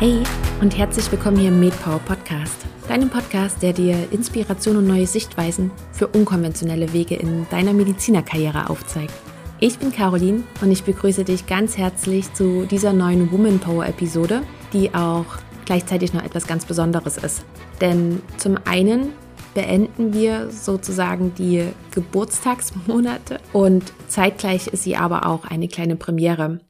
[0.00, 0.22] Hey
[0.60, 5.72] und herzlich willkommen hier im MedPower Podcast, deinem Podcast, der dir Inspiration und neue Sichtweisen
[5.90, 9.12] für unkonventionelle Wege in deiner Medizinerkarriere aufzeigt.
[9.58, 14.42] Ich bin Caroline und ich begrüße dich ganz herzlich zu dieser neuen Woman Power Episode,
[14.72, 15.26] die auch
[15.64, 17.44] gleichzeitig noch etwas ganz Besonderes ist.
[17.80, 19.08] Denn zum einen
[19.54, 26.60] beenden wir sozusagen die Geburtstagsmonate und zeitgleich ist sie aber auch eine kleine Premiere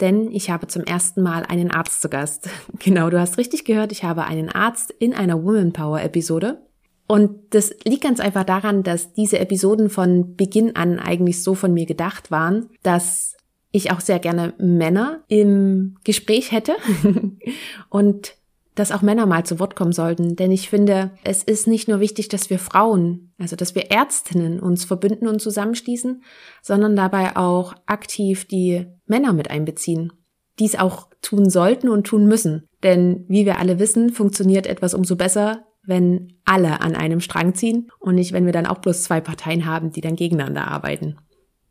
[0.00, 2.48] denn ich habe zum ersten Mal einen Arzt zu Gast.
[2.78, 6.60] Genau, du hast richtig gehört, ich habe einen Arzt in einer Woman Power Episode.
[7.06, 11.72] Und das liegt ganz einfach daran, dass diese Episoden von Beginn an eigentlich so von
[11.74, 13.36] mir gedacht waren, dass
[13.72, 16.76] ich auch sehr gerne Männer im Gespräch hätte
[17.90, 18.34] und
[18.74, 20.36] dass auch Männer mal zu Wort kommen sollten.
[20.36, 24.60] Denn ich finde, es ist nicht nur wichtig, dass wir Frauen, also dass wir Ärztinnen
[24.60, 26.22] uns verbünden und zusammenschließen,
[26.62, 30.12] sondern dabei auch aktiv die Männer mit einbeziehen.
[30.58, 32.68] Dies auch tun sollten und tun müssen.
[32.82, 37.90] Denn wie wir alle wissen, funktioniert etwas umso besser, wenn alle an einem Strang ziehen
[38.00, 41.16] und nicht, wenn wir dann auch bloß zwei Parteien haben, die dann gegeneinander arbeiten.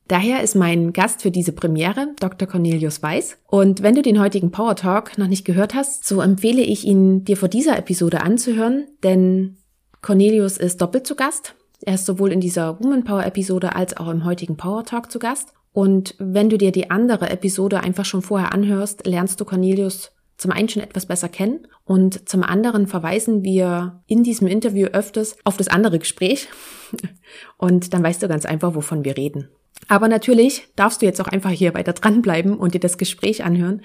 [0.08, 2.48] Daher ist mein Gast für diese Premiere Dr.
[2.48, 3.38] Cornelius Weiß.
[3.48, 7.24] Und wenn du den heutigen Power Talk noch nicht gehört hast, so empfehle ich ihn
[7.24, 9.58] dir vor dieser Episode anzuhören, denn
[10.02, 11.56] Cornelius ist doppelt zu Gast.
[11.82, 15.20] Er ist sowohl in dieser Woman Power Episode als auch im heutigen Power Talk zu
[15.20, 15.54] Gast.
[15.72, 20.52] Und wenn du dir die andere Episode einfach schon vorher anhörst, lernst du Cornelius zum
[20.52, 25.58] einen schon etwas besser kennen und zum anderen verweisen wir in diesem Interview öfters auf
[25.58, 26.48] das andere Gespräch.
[27.58, 29.50] Und dann weißt du ganz einfach, wovon wir reden.
[29.88, 33.82] Aber natürlich darfst du jetzt auch einfach hier weiter dranbleiben und dir das Gespräch anhören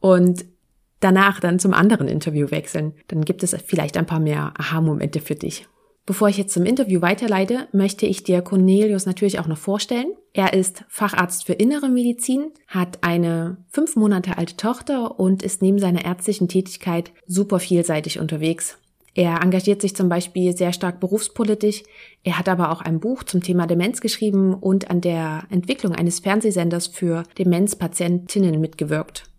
[0.00, 0.44] und
[1.00, 2.94] danach dann zum anderen Interview wechseln.
[3.08, 5.66] Dann gibt es vielleicht ein paar mehr Aha-Momente für dich.
[6.06, 10.12] Bevor ich jetzt zum Interview weiterleite, möchte ich dir Cornelius natürlich auch noch vorstellen.
[10.34, 15.78] Er ist Facharzt für Innere Medizin, hat eine fünf Monate alte Tochter und ist neben
[15.78, 18.78] seiner ärztlichen Tätigkeit super vielseitig unterwegs.
[19.14, 21.84] Er engagiert sich zum Beispiel sehr stark berufspolitisch.
[22.24, 26.18] Er hat aber auch ein Buch zum Thema Demenz geschrieben und an der Entwicklung eines
[26.18, 29.30] Fernsehsenders für Demenzpatientinnen mitgewirkt.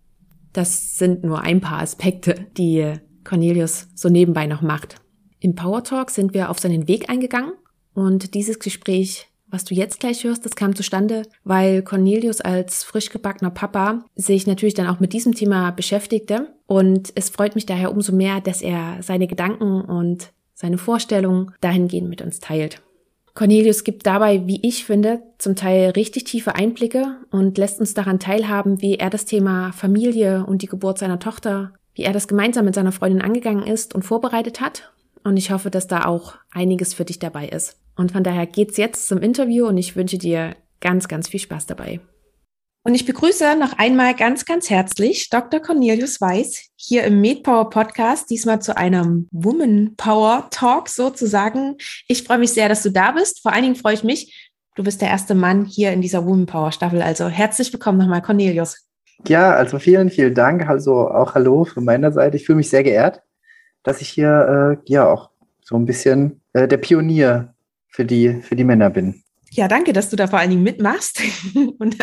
[0.54, 2.94] Das sind nur ein paar Aspekte, die
[3.26, 4.96] Cornelius so nebenbei noch macht.
[5.42, 7.52] Im Power Talk sind wir auf seinen Weg eingegangen
[7.94, 13.10] und dieses Gespräch was du jetzt gleich hörst, das kam zustande, weil Cornelius als frisch
[13.10, 16.54] gebackener Papa sich natürlich dann auch mit diesem Thema beschäftigte.
[16.68, 22.10] Und es freut mich daher umso mehr, dass er seine Gedanken und seine Vorstellungen dahingehend
[22.10, 22.82] mit uns teilt.
[23.36, 28.20] Cornelius gibt dabei, wie ich finde, zum Teil richtig tiefe Einblicke und lässt uns daran
[28.20, 32.64] teilhaben, wie er das Thema Familie und die Geburt seiner Tochter, wie er das gemeinsam
[32.64, 34.94] mit seiner Freundin angegangen ist und vorbereitet hat.
[35.26, 37.78] Und ich hoffe, dass da auch einiges für dich dabei ist.
[37.96, 41.66] Und von daher geht's jetzt zum Interview und ich wünsche dir ganz, ganz viel Spaß
[41.66, 42.00] dabei.
[42.84, 45.60] Und ich begrüße noch einmal ganz, ganz herzlich Dr.
[45.60, 51.78] Cornelius Weiß hier im MedPower Podcast, diesmal zu einem Woman Power Talk sozusagen.
[52.08, 53.42] Ich freue mich sehr, dass du da bist.
[53.42, 56.46] Vor allen Dingen freue ich mich, du bist der erste Mann hier in dieser Woman
[56.46, 57.02] Power Staffel.
[57.02, 58.86] Also herzlich willkommen nochmal, Cornelius.
[59.28, 60.70] Ja, also vielen, vielen Dank.
[60.70, 62.38] Also auch Hallo von meiner Seite.
[62.38, 63.24] Ich fühle mich sehr geehrt,
[63.82, 65.32] dass ich hier äh, ja auch
[65.64, 67.55] so ein bisschen äh, der Pionier
[67.96, 69.24] für die, für die Männer bin.
[69.52, 71.22] Ja, danke, dass du da vor allen Dingen mitmachst
[71.80, 71.98] und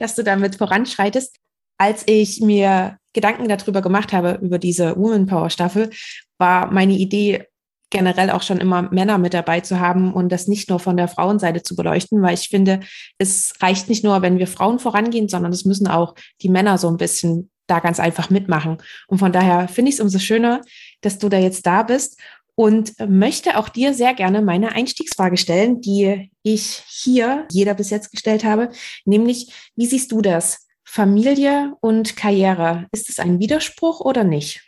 [0.00, 1.36] dass du damit voranschreitest.
[1.78, 5.90] Als ich mir Gedanken darüber gemacht habe, über diese Woman Power Staffel,
[6.38, 7.44] war meine Idee
[7.90, 11.06] generell auch schon immer Männer mit dabei zu haben und das nicht nur von der
[11.06, 12.80] Frauenseite zu beleuchten, weil ich finde,
[13.18, 16.88] es reicht nicht nur, wenn wir Frauen vorangehen, sondern es müssen auch die Männer so
[16.88, 18.78] ein bisschen da ganz einfach mitmachen.
[19.06, 20.62] Und von daher finde ich es umso schöner,
[21.02, 22.20] dass du da jetzt da bist
[22.56, 28.10] und möchte auch dir sehr gerne meine Einstiegsfrage stellen, die ich hier jeder bis jetzt
[28.10, 28.70] gestellt habe,
[29.04, 30.66] nämlich, wie siehst du das?
[30.84, 34.64] Familie und Karriere, ist es ein Widerspruch oder nicht?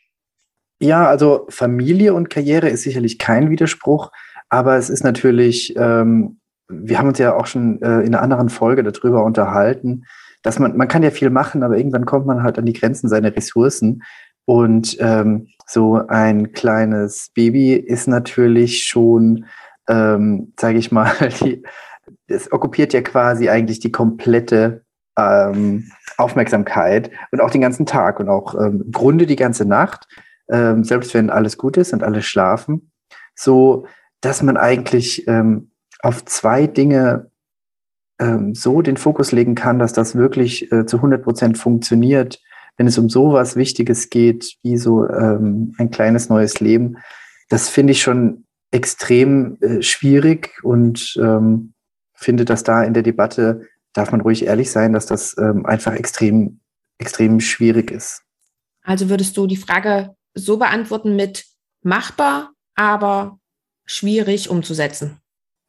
[0.81, 4.13] Ja, also Familie und Karriere ist sicherlich kein Widerspruch,
[4.49, 6.39] aber es ist natürlich, ähm,
[6.69, 10.05] wir haben uns ja auch schon äh, in einer anderen Folge darüber unterhalten,
[10.43, 13.09] dass man, man kann ja viel machen, aber irgendwann kommt man halt an die Grenzen
[13.09, 14.03] seiner Ressourcen.
[14.49, 19.45] Und ähm, so ein kleines Baby ist natürlich schon,
[19.91, 21.13] ähm, sage ich mal,
[21.43, 21.63] die,
[22.29, 24.87] es okkupiert ja quasi eigentlich die komplette
[25.19, 30.09] ähm, Aufmerksamkeit und auch den ganzen Tag und auch ähm, im Grunde die ganze Nacht,
[30.51, 32.91] ähm, selbst wenn alles gut ist und alle schlafen,
[33.35, 33.85] so
[34.23, 37.31] dass man eigentlich ähm, auf zwei Dinge
[38.19, 42.41] ähm, so den Fokus legen kann, dass das wirklich äh, zu 100 Prozent funktioniert,
[42.79, 46.97] wenn es um sowas Wichtiges geht, wie so ähm, ein kleines neues Leben,
[47.51, 51.75] das finde ich schon extrem äh, schwierig und ähm,
[52.15, 55.93] finde, dass da in der Debatte darf man ruhig ehrlich sein, dass das ähm, einfach
[55.95, 56.61] extrem,
[56.99, 58.23] extrem schwierig ist.
[58.83, 61.47] Also würdest du die Frage so beantworten mit
[61.83, 63.39] machbar, aber
[63.87, 65.19] schwierig umzusetzen?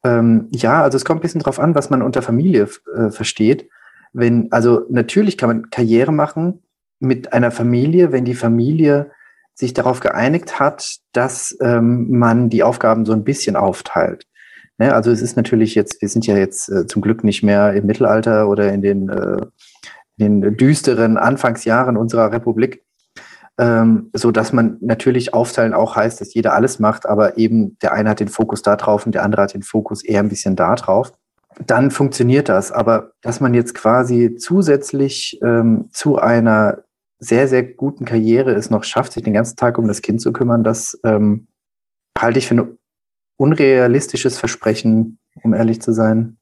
[0.04, 3.68] Ähm, ja, also es kommt ein bisschen drauf an, was man unter Familie äh, versteht.
[4.12, 6.62] Wenn, also natürlich kann man Karriere machen
[7.00, 9.10] mit einer Familie, wenn die Familie
[9.54, 14.26] sich darauf geeinigt hat, dass ähm, man die Aufgaben so ein bisschen aufteilt.
[14.78, 14.94] Ne?
[14.94, 17.86] Also es ist natürlich jetzt, wir sind ja jetzt äh, zum Glück nicht mehr im
[17.86, 19.46] Mittelalter oder in den, äh,
[20.16, 22.82] in den düsteren Anfangsjahren unserer Republik,
[23.58, 27.92] ähm, so dass man natürlich aufteilen auch heißt, dass jeder alles macht, aber eben der
[27.92, 30.56] eine hat den Fokus da drauf und der andere hat den Fokus eher ein bisschen
[30.56, 31.12] da drauf.
[31.66, 32.72] Dann funktioniert das.
[32.72, 36.84] Aber dass man jetzt quasi zusätzlich ähm, zu einer
[37.20, 40.32] sehr, sehr guten Karriere es noch schafft, sich den ganzen Tag um das Kind zu
[40.32, 41.48] kümmern, das ähm,
[42.18, 42.78] halte ich für ein
[43.36, 46.38] unrealistisches Versprechen, um ehrlich zu sein.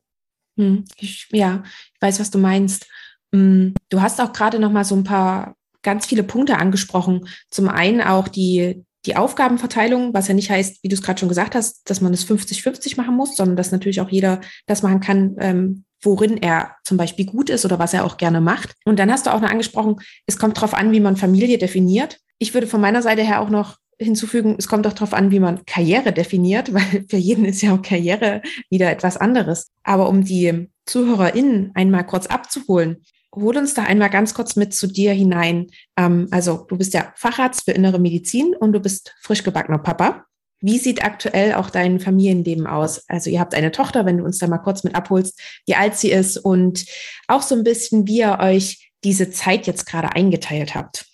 [0.56, 1.62] Hm, ich, ja,
[1.94, 2.86] ich weiß, was du meinst.
[3.34, 7.28] Hm, du hast auch gerade noch mal so ein paar ganz viele Punkte angesprochen.
[7.50, 11.28] Zum einen auch die, die Aufgabenverteilung, was ja nicht heißt, wie du es gerade schon
[11.28, 15.00] gesagt hast, dass man es 50-50 machen muss, sondern dass natürlich auch jeder das machen
[15.00, 18.74] kann, ähm, worin er zum Beispiel gut ist oder was er auch gerne macht.
[18.84, 19.96] Und dann hast du auch noch angesprochen,
[20.26, 22.18] es kommt darauf an, wie man Familie definiert.
[22.38, 25.40] Ich würde von meiner Seite her auch noch hinzufügen, es kommt auch darauf an, wie
[25.40, 29.68] man Karriere definiert, weil für jeden ist ja auch Karriere wieder etwas anderes.
[29.82, 33.02] Aber um die ZuhörerInnen einmal kurz abzuholen,
[33.34, 35.66] hol uns da einmal ganz kurz mit zu dir hinein.
[35.96, 40.24] Ähm, also du bist ja Facharzt für innere Medizin und du bist frisch gebackener Papa.
[40.60, 43.04] Wie sieht aktuell auch dein Familienleben aus?
[43.08, 45.96] Also ihr habt eine Tochter, wenn du uns da mal kurz mit abholst, wie alt
[45.96, 46.84] sie ist und
[47.28, 51.06] auch so ein bisschen, wie ihr euch diese Zeit jetzt gerade eingeteilt habt.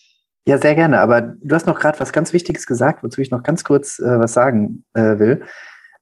[0.47, 1.01] Ja, sehr gerne.
[1.01, 4.19] Aber du hast noch gerade was ganz Wichtiges gesagt, wozu ich noch ganz kurz äh,
[4.19, 5.43] was sagen äh, will.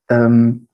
[0.09, 0.67] Ähm,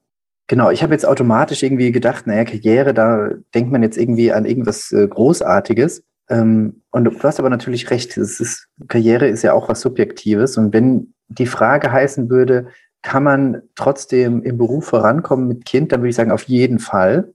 [0.47, 4.47] genau, ich habe jetzt automatisch irgendwie gedacht, naja, Karriere, da denkt man jetzt irgendwie an
[4.47, 6.03] irgendwas äh, Großartiges.
[6.29, 10.57] Ähm, und du hast aber natürlich recht, ist, Karriere ist ja auch was Subjektives.
[10.57, 12.69] Und wenn die Frage heißen würde,
[13.03, 17.33] kann man trotzdem im Beruf vorankommen mit Kind, dann würde ich sagen, auf jeden Fall.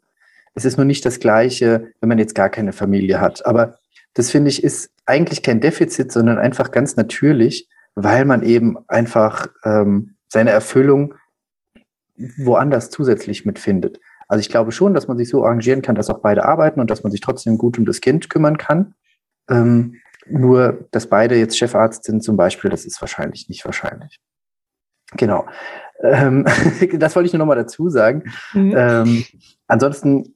[0.56, 3.46] Es ist nur nicht das Gleiche, wenn man jetzt gar keine Familie hat.
[3.46, 3.78] Aber
[4.14, 9.48] das finde ich ist eigentlich kein Defizit, sondern einfach ganz natürlich, weil man eben einfach
[9.64, 11.16] ähm, seine Erfüllung
[12.38, 14.00] woanders zusätzlich mitfindet.
[14.28, 16.90] Also ich glaube schon, dass man sich so arrangieren kann, dass auch beide arbeiten und
[16.90, 18.96] dass man sich trotzdem gut um das Kind kümmern kann.
[19.50, 24.20] Ähm, nur, dass beide jetzt Chefarzt sind zum Beispiel, das ist wahrscheinlich nicht wahrscheinlich.
[25.18, 25.46] Genau.
[26.02, 26.46] Ähm,
[26.94, 28.32] das wollte ich nur nochmal dazu sagen.
[28.54, 28.74] Mhm.
[28.76, 29.26] Ähm,
[29.68, 30.36] ansonsten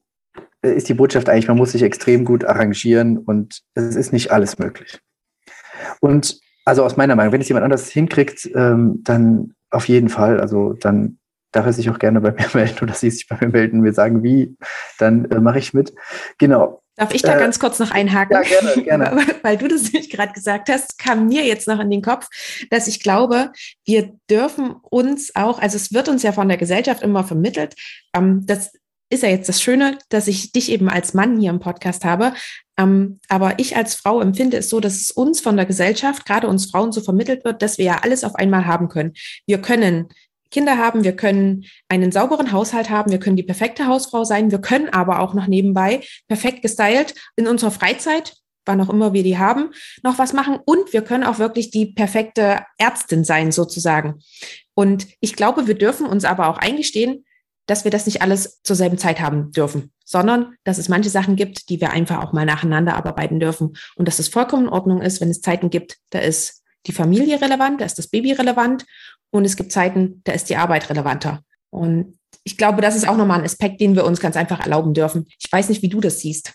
[0.62, 4.60] ist die Botschaft eigentlich, man muss sich extrem gut arrangieren und es ist nicht alles
[4.60, 5.00] möglich.
[6.00, 10.39] Und also aus meiner Meinung, wenn es jemand anders hinkriegt, ähm, dann auf jeden Fall,
[10.42, 11.19] also dann
[11.57, 13.83] darf er sich auch gerne bei mir melden oder sie sich bei mir melden und
[13.83, 14.56] mir sagen, wie,
[15.00, 15.94] dann äh, mache ich mit.
[16.38, 16.81] Genau.
[16.95, 18.33] Darf ich da äh, ganz kurz noch einhaken?
[18.33, 19.25] Ja, gerne, gerne.
[19.44, 22.27] Weil du das nämlich gerade gesagt hast, kam mir jetzt noch in den Kopf,
[22.69, 23.51] dass ich glaube,
[23.86, 27.75] wir dürfen uns auch, also es wird uns ja von der Gesellschaft immer vermittelt,
[28.15, 28.71] ähm, dass
[29.10, 32.33] ist ja jetzt das Schöne, dass ich dich eben als Mann hier im Podcast habe.
[32.77, 36.48] Ähm, aber ich als Frau empfinde es so, dass es uns von der Gesellschaft, gerade
[36.48, 39.13] uns Frauen, so vermittelt wird, dass wir ja alles auf einmal haben können.
[39.45, 40.10] Wir können
[40.52, 44.60] Kinder haben, wir können einen sauberen Haushalt haben, wir können die perfekte Hausfrau sein, wir
[44.60, 48.36] können aber auch noch nebenbei perfekt gestylt in unserer Freizeit,
[48.66, 49.72] wann auch immer wir die haben,
[50.04, 50.60] noch was machen.
[50.66, 54.22] Und wir können auch wirklich die perfekte Ärztin sein sozusagen.
[54.74, 57.25] Und ich glaube, wir dürfen uns aber auch eingestehen,
[57.68, 61.36] dass wir das nicht alles zur selben Zeit haben dürfen, sondern dass es manche Sachen
[61.36, 63.75] gibt, die wir einfach auch mal nacheinander abarbeiten dürfen.
[63.96, 67.42] Und dass es vollkommen in Ordnung ist, wenn es Zeiten gibt, da ist die Familie
[67.42, 68.86] relevant, da ist das Baby relevant
[69.31, 71.41] und es gibt Zeiten, da ist die Arbeit relevanter.
[71.69, 74.93] Und ich glaube, das ist auch nochmal ein Aspekt, den wir uns ganz einfach erlauben
[74.93, 75.27] dürfen.
[75.39, 76.53] Ich weiß nicht, wie du das siehst.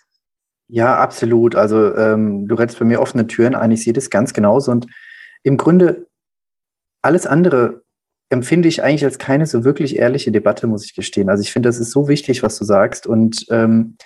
[0.69, 1.55] Ja, absolut.
[1.55, 3.73] Also ähm, du rennst bei mir offene Türen ein.
[3.73, 4.71] Ich sehe das ganz genauso.
[4.73, 4.87] Und
[5.43, 6.07] im Grunde
[7.03, 7.83] alles andere
[8.31, 11.29] empfinde ich eigentlich als keine so wirklich ehrliche Debatte, muss ich gestehen.
[11.29, 13.07] Also ich finde, das ist so wichtig, was du sagst.
[13.07, 13.99] Und ähm,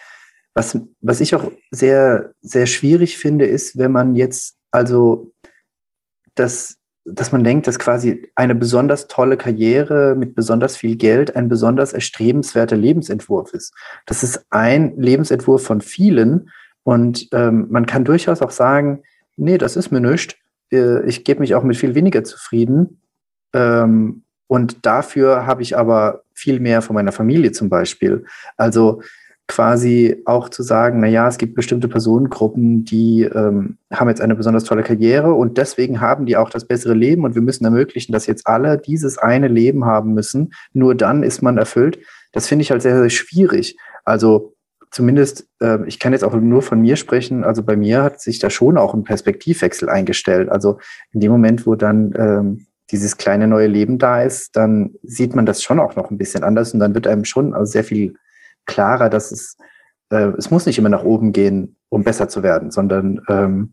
[0.55, 5.33] was, was ich auch sehr, sehr schwierig finde, ist, wenn man jetzt also
[6.35, 6.76] das,
[7.07, 11.93] dass man denkt, dass quasi eine besonders tolle Karriere mit besonders viel Geld ein besonders
[11.93, 13.75] erstrebenswerter Lebensentwurf ist.
[14.07, 16.51] Das ist ein Lebensentwurf von vielen.
[16.83, 19.03] Und ähm, man kann durchaus auch sagen,
[19.37, 20.35] nee, das ist mir nichts.
[20.73, 23.01] Äh, ich gebe mich auch mit viel weniger zufrieden.
[23.53, 28.25] Ähm, und dafür habe ich aber viel mehr von meiner Familie zum Beispiel.
[28.57, 29.03] Also
[29.49, 34.35] quasi auch zu sagen, na ja, es gibt bestimmte Personengruppen, die ähm, haben jetzt eine
[34.35, 38.13] besonders tolle Karriere und deswegen haben die auch das bessere Leben und wir müssen ermöglichen,
[38.13, 40.53] dass jetzt alle dieses eine Leben haben müssen.
[40.73, 41.99] Nur dann ist man erfüllt.
[42.33, 43.79] Das finde ich halt sehr, sehr schwierig.
[44.05, 44.55] Also
[44.91, 48.41] zumindest, äh, ich kann jetzt auch nur von mir sprechen, also bei mir hat sich
[48.41, 50.49] da schon auch ein Perspektivwechsel eingestellt.
[50.49, 50.79] Also
[51.13, 55.47] in dem Moment, wo dann ähm, dieses kleine neue Leben da ist, dann sieht man
[55.47, 58.15] das schon auch noch ein bisschen anders und dann wird einem schon also sehr viel
[58.67, 59.57] klarer, dass es,
[60.11, 63.73] äh, es muss nicht immer nach oben gehen, um besser zu werden, sondern ähm,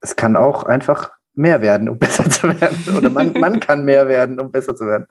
[0.00, 2.78] es kann auch einfach mehr werden, um besser zu werden.
[2.96, 5.06] Oder man, man kann mehr werden, um besser zu werden.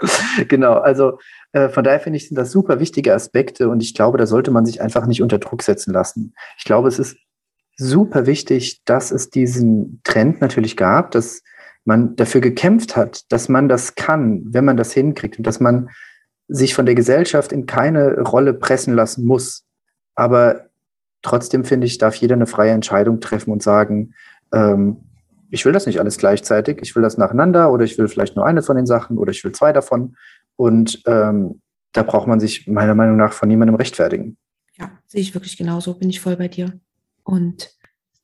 [0.48, 1.20] genau, also
[1.54, 4.52] äh, von daher finde ich, sind das super wichtige Aspekte und ich glaube, da sollte
[4.52, 6.34] man sich einfach nicht unter Druck setzen lassen.
[6.58, 7.18] Ich glaube, es ist
[7.78, 11.44] super wichtig, dass es diesen Trend natürlich gab, dass
[11.84, 15.90] man dafür gekämpft hat, dass man das kann, wenn man das hinkriegt und dass man
[16.48, 19.66] sich von der Gesellschaft in keine Rolle pressen lassen muss.
[20.16, 20.68] Aber
[21.22, 24.14] trotzdem finde ich, darf jeder eine freie Entscheidung treffen und sagen,
[24.54, 24.98] ähm,
[25.50, 28.46] ich will das nicht alles gleichzeitig, ich will das nacheinander oder ich will vielleicht nur
[28.46, 30.16] eine von den Sachen oder ich will zwei davon.
[30.56, 31.62] Und ähm,
[31.94, 34.38] da braucht man sich meiner Meinung nach von niemandem rechtfertigen.
[34.78, 36.80] Ja, sehe ich wirklich genauso, bin ich voll bei dir.
[37.24, 37.72] Und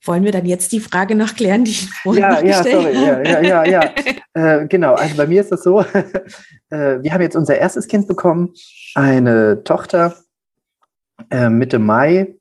[0.03, 3.22] wollen wir dann jetzt die Frage noch klären, die ich vorhin ja, ja, sorry, ja,
[3.22, 3.93] ja, ja, ja.
[4.34, 5.81] äh, genau, also bei mir ist das so,
[6.70, 8.53] äh, wir haben jetzt unser erstes Kind bekommen,
[8.96, 10.15] eine Tochter,
[11.29, 12.36] äh, Mitte Mai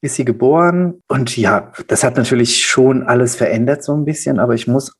[0.00, 1.02] ist sie geboren.
[1.08, 4.92] Und ja, das hat natürlich schon alles verändert so ein bisschen, aber ich muss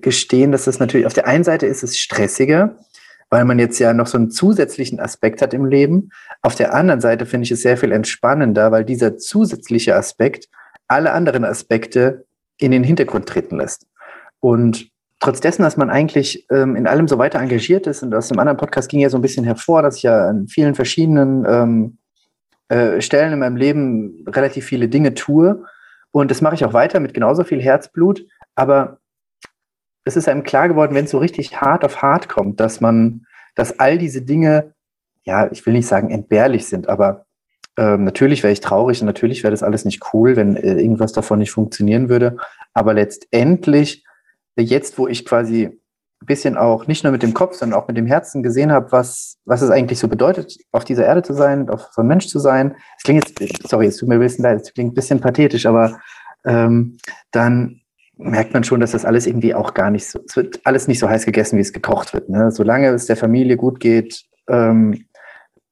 [0.00, 2.76] gestehen, dass das natürlich, auf der einen Seite ist es stressiger,
[3.28, 6.10] weil man jetzt ja noch so einen zusätzlichen Aspekt hat im Leben.
[6.42, 10.48] Auf der anderen Seite finde ich es sehr viel entspannender, weil dieser zusätzliche Aspekt
[10.90, 12.26] alle anderen Aspekte
[12.58, 13.86] in den Hintergrund treten lässt.
[14.40, 18.28] Und trotz dessen, dass man eigentlich ähm, in allem so weiter engagiert ist, und aus
[18.28, 21.44] dem anderen Podcast ging ja so ein bisschen hervor, dass ich ja an vielen verschiedenen
[21.46, 21.98] ähm,
[22.68, 25.64] äh, Stellen in meinem Leben relativ viele Dinge tue.
[26.10, 28.26] Und das mache ich auch weiter mit genauso viel Herzblut.
[28.56, 28.98] Aber
[30.04, 33.26] es ist einem klar geworden, wenn es so richtig hart auf hart kommt, dass man,
[33.54, 34.74] dass all diese Dinge,
[35.22, 37.26] ja, ich will nicht sagen entbehrlich sind, aber
[37.76, 41.12] ähm, natürlich wäre ich traurig und natürlich wäre das alles nicht cool, wenn äh, irgendwas
[41.12, 42.36] davon nicht funktionieren würde.
[42.74, 44.04] Aber letztendlich,
[44.56, 45.80] jetzt, wo ich quasi
[46.22, 48.92] ein bisschen auch nicht nur mit dem Kopf, sondern auch mit dem Herzen gesehen habe,
[48.92, 52.26] was, was es eigentlich so bedeutet, auf dieser Erde zu sein, auf so ein Mensch
[52.26, 52.76] zu sein.
[52.98, 55.64] Es klingt jetzt, sorry, es tut mir ein bisschen leid, es klingt ein bisschen pathetisch,
[55.64, 55.98] aber
[56.44, 56.98] ähm,
[57.30, 57.80] dann
[58.18, 60.98] merkt man schon, dass das alles irgendwie auch gar nicht so, es wird alles nicht
[60.98, 62.28] so heiß gegessen, wie es gekocht wird.
[62.28, 62.50] Ne?
[62.50, 65.06] Solange es der Familie gut geht, ähm,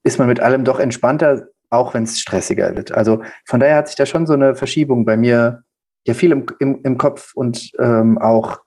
[0.02, 2.92] ist man mit allem doch entspannter, auch wenn es stressiger wird.
[2.92, 5.62] Also von daher hat sich da schon so eine Verschiebung bei mir
[6.06, 8.60] ja viel im, im, im Kopf und ähm, auch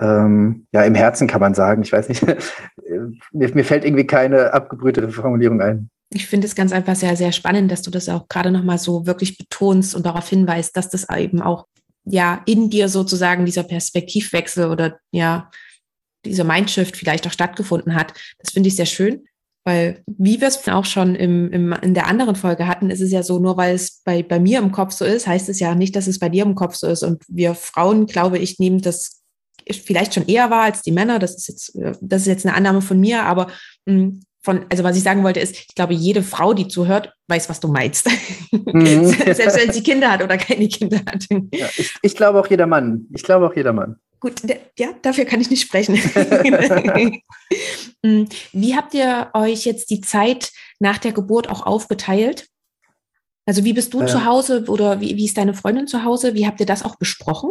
[0.00, 1.82] ähm, ja im Herzen kann man sagen.
[1.82, 2.24] Ich weiß nicht,
[3.32, 5.90] mir, mir fällt irgendwie keine abgebrühte Formulierung ein.
[6.10, 9.06] Ich finde es ganz einfach sehr, sehr spannend, dass du das auch gerade nochmal so
[9.06, 11.66] wirklich betonst und darauf hinweist, dass das eben auch
[12.04, 15.50] ja in dir sozusagen dieser Perspektivwechsel oder ja
[16.24, 18.14] dieser Mindshift vielleicht auch stattgefunden hat.
[18.38, 19.26] Das finde ich sehr schön.
[19.64, 23.10] Weil, wie wir es auch schon im, im, in der anderen Folge hatten, ist es
[23.10, 25.74] ja so, nur weil es bei, bei mir im Kopf so ist, heißt es ja
[25.74, 27.02] nicht, dass es bei dir im Kopf so ist.
[27.02, 29.22] Und wir Frauen, glaube ich, nehmen das
[29.72, 31.18] vielleicht schon eher wahr als die Männer.
[31.18, 33.46] Das ist jetzt, das ist jetzt eine Annahme von mir, aber
[33.86, 37.14] mh, hm, von, also was ich sagen wollte, ist, ich glaube, jede Frau, die zuhört,
[37.28, 38.10] weiß, was du meinst.
[38.52, 39.06] Mhm.
[39.32, 41.26] Selbst wenn sie Kinder hat oder keine Kinder hat.
[41.30, 43.06] Ja, ich, ich glaube auch jeder Mann.
[43.14, 43.96] Ich glaube auch jeder Mann.
[44.24, 44.40] Gut,
[44.78, 45.96] ja, dafür kann ich nicht sprechen.
[48.02, 52.46] Hm, wie habt ihr euch jetzt die Zeit nach der Geburt auch aufgeteilt?
[53.44, 56.32] Also wie bist du äh, zu Hause oder wie, wie ist deine Freundin zu Hause?
[56.32, 57.50] Wie habt ihr das auch besprochen?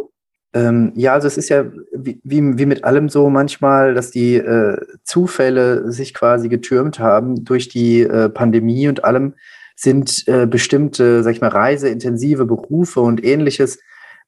[0.52, 4.34] Ähm, ja, also es ist ja wie, wie, wie, mit allem so manchmal, dass die
[4.34, 9.34] äh, Zufälle sich quasi getürmt haben durch die äh, Pandemie und allem
[9.76, 13.78] sind äh, bestimmte, sag ich mal, reiseintensive Berufe und ähnliches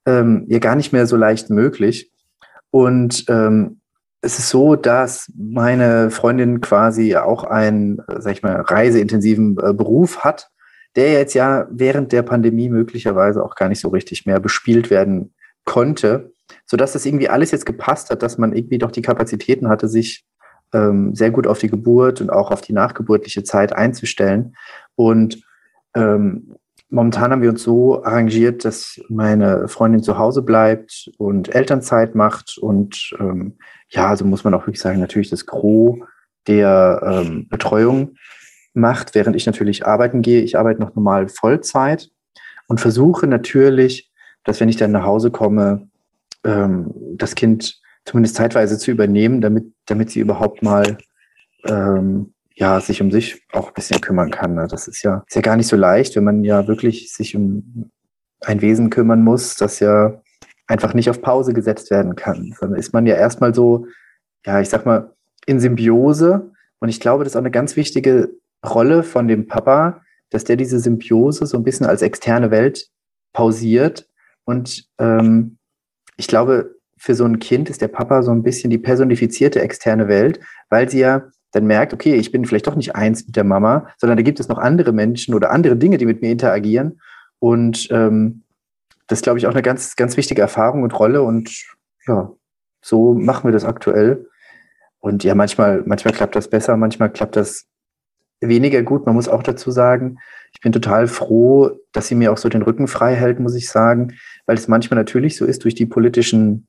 [0.06, 2.12] ähm, ja gar nicht mehr so leicht möglich.
[2.70, 3.80] Und ähm,
[4.20, 10.20] es ist so, dass meine Freundin quasi auch einen, sag ich mal, reiseintensiven äh, Beruf
[10.20, 10.50] hat,
[10.96, 15.34] der jetzt ja während der Pandemie möglicherweise auch gar nicht so richtig mehr bespielt werden
[15.64, 16.32] konnte,
[16.64, 20.24] sodass das irgendwie alles jetzt gepasst hat, dass man irgendwie doch die Kapazitäten hatte, sich
[20.72, 24.56] ähm, sehr gut auf die Geburt und auch auf die nachgeburtliche Zeit einzustellen.
[24.94, 25.42] Und
[25.94, 26.56] ähm,
[26.88, 32.58] momentan haben wir uns so arrangiert, dass meine Freundin zu Hause bleibt und Elternzeit macht.
[32.58, 35.98] Und ähm, ja, also muss man auch wirklich sagen, natürlich das Gros
[36.46, 38.16] der ähm, Betreuung
[38.72, 40.42] macht, während ich natürlich arbeiten gehe.
[40.42, 42.10] Ich arbeite noch normal Vollzeit
[42.68, 44.12] und versuche natürlich,
[44.44, 45.88] dass wenn ich dann nach Hause komme,
[46.44, 50.98] ähm, das Kind zumindest zeitweise zu übernehmen, damit, damit sie überhaupt mal
[51.64, 54.54] ähm, ja, sich um sich auch ein bisschen kümmern kann.
[54.54, 54.66] Ne?
[54.68, 57.90] Das ist ja, ist ja gar nicht so leicht, wenn man ja wirklich sich um
[58.40, 60.22] ein Wesen kümmern muss, das ja
[60.66, 62.54] einfach nicht auf Pause gesetzt werden kann.
[62.60, 63.86] Dann ist man ja erstmal so,
[64.44, 65.12] ja, ich sag mal,
[65.46, 66.50] in Symbiose.
[66.78, 68.30] Und ich glaube, das ist auch eine ganz wichtige
[68.64, 72.88] Rolle von dem Papa, dass der diese Symbiose so ein bisschen als externe Welt
[73.32, 74.08] pausiert.
[74.44, 75.58] Und ähm,
[76.16, 80.08] ich glaube, für so ein Kind ist der Papa so ein bisschen die personifizierte externe
[80.08, 83.44] Welt, weil sie ja dann merkt, okay, ich bin vielleicht doch nicht eins mit der
[83.44, 87.00] Mama, sondern da gibt es noch andere Menschen oder andere Dinge, die mit mir interagieren.
[87.38, 88.42] Und ähm,
[89.06, 91.22] das ist, glaube ich, auch eine ganz, ganz wichtige Erfahrung und Rolle.
[91.22, 91.50] Und
[92.06, 92.30] ja,
[92.82, 94.28] so machen wir das aktuell.
[94.98, 97.64] Und ja, manchmal, manchmal klappt das besser, manchmal klappt das
[98.40, 99.06] weniger gut.
[99.06, 100.18] Man muss auch dazu sagen,
[100.52, 103.70] ich bin total froh, dass sie mir auch so den Rücken frei hält, muss ich
[103.70, 106.66] sagen, weil es manchmal natürlich so ist durch die politischen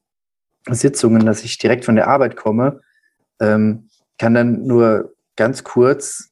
[0.70, 2.80] Sitzungen, dass ich direkt von der Arbeit komme,
[3.42, 6.32] ähm, kann dann nur ganz kurz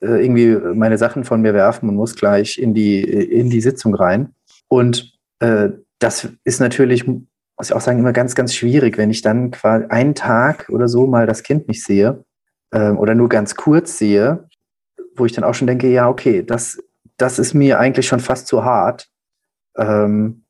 [0.00, 3.94] äh, irgendwie meine Sachen von mir werfen und muss gleich in die, in die Sitzung
[3.94, 4.34] rein.
[4.68, 7.20] Und äh, das ist natürlich, muss
[7.62, 11.06] ich auch sagen, immer ganz, ganz schwierig, wenn ich dann quasi einen Tag oder so
[11.06, 12.24] mal das Kind nicht sehe
[12.70, 14.48] äh, oder nur ganz kurz sehe,
[15.14, 16.78] wo ich dann auch schon denke, ja, okay, das,
[17.16, 19.08] das ist mir eigentlich schon fast zu hart.
[19.76, 20.42] Ähm,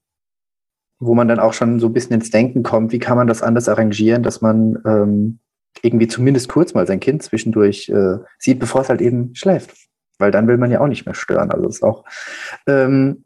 [0.98, 3.42] wo man dann auch schon so ein bisschen ins Denken kommt, wie kann man das
[3.42, 5.40] anders arrangieren, dass man ähm,
[5.82, 9.74] irgendwie zumindest kurz mal sein Kind zwischendurch äh, sieht, bevor es halt eben schläft.
[10.18, 11.50] Weil dann will man ja auch nicht mehr stören.
[11.50, 12.04] Also ist auch,
[12.66, 13.24] ähm,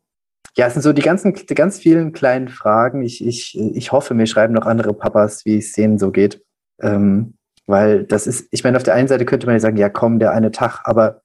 [0.57, 3.02] ja, es sind so die ganzen, die ganz vielen kleinen Fragen.
[3.02, 6.42] Ich, ich, ich hoffe, mir schreiben noch andere Papas, wie es denen so geht.
[6.80, 7.35] Ähm,
[7.66, 10.19] weil das ist, ich meine, auf der einen Seite könnte man ja sagen, ja komm,
[10.19, 11.23] der eine Tag, aber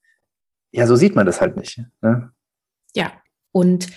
[0.70, 1.80] ja, so sieht man das halt nicht.
[2.02, 2.30] Ne?
[2.94, 3.12] Ja,
[3.52, 3.88] und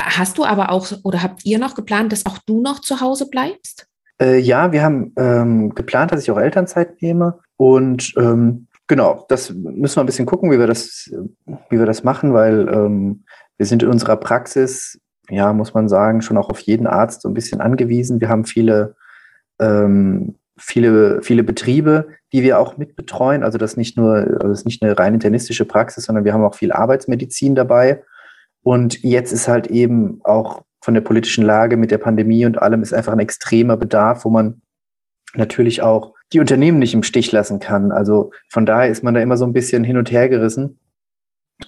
[0.00, 3.28] hast du aber auch, oder habt ihr noch geplant, dass auch du noch zu Hause
[3.28, 3.87] bleibst?
[4.20, 7.38] Äh, ja, wir haben ähm, geplant, dass ich auch Elternzeit nehme.
[7.56, 11.10] Und ähm, genau, das müssen wir ein bisschen gucken, wie wir das,
[11.70, 13.24] wie wir das machen, weil ähm,
[13.56, 17.28] wir sind in unserer Praxis, ja, muss man sagen, schon auch auf jeden Arzt so
[17.28, 18.20] ein bisschen angewiesen.
[18.20, 18.96] Wir haben viele,
[19.60, 23.42] ähm, viele, viele Betriebe, die wir auch mitbetreuen.
[23.42, 26.44] Also das nicht nur, also das ist nicht eine rein internistische Praxis, sondern wir haben
[26.44, 28.02] auch viel Arbeitsmedizin dabei.
[28.62, 32.80] Und jetzt ist halt eben auch von der politischen Lage mit der Pandemie und allem
[32.80, 34.62] ist einfach ein extremer Bedarf, wo man
[35.34, 37.92] natürlich auch die Unternehmen nicht im Stich lassen kann.
[37.92, 40.78] Also von daher ist man da immer so ein bisschen hin und her gerissen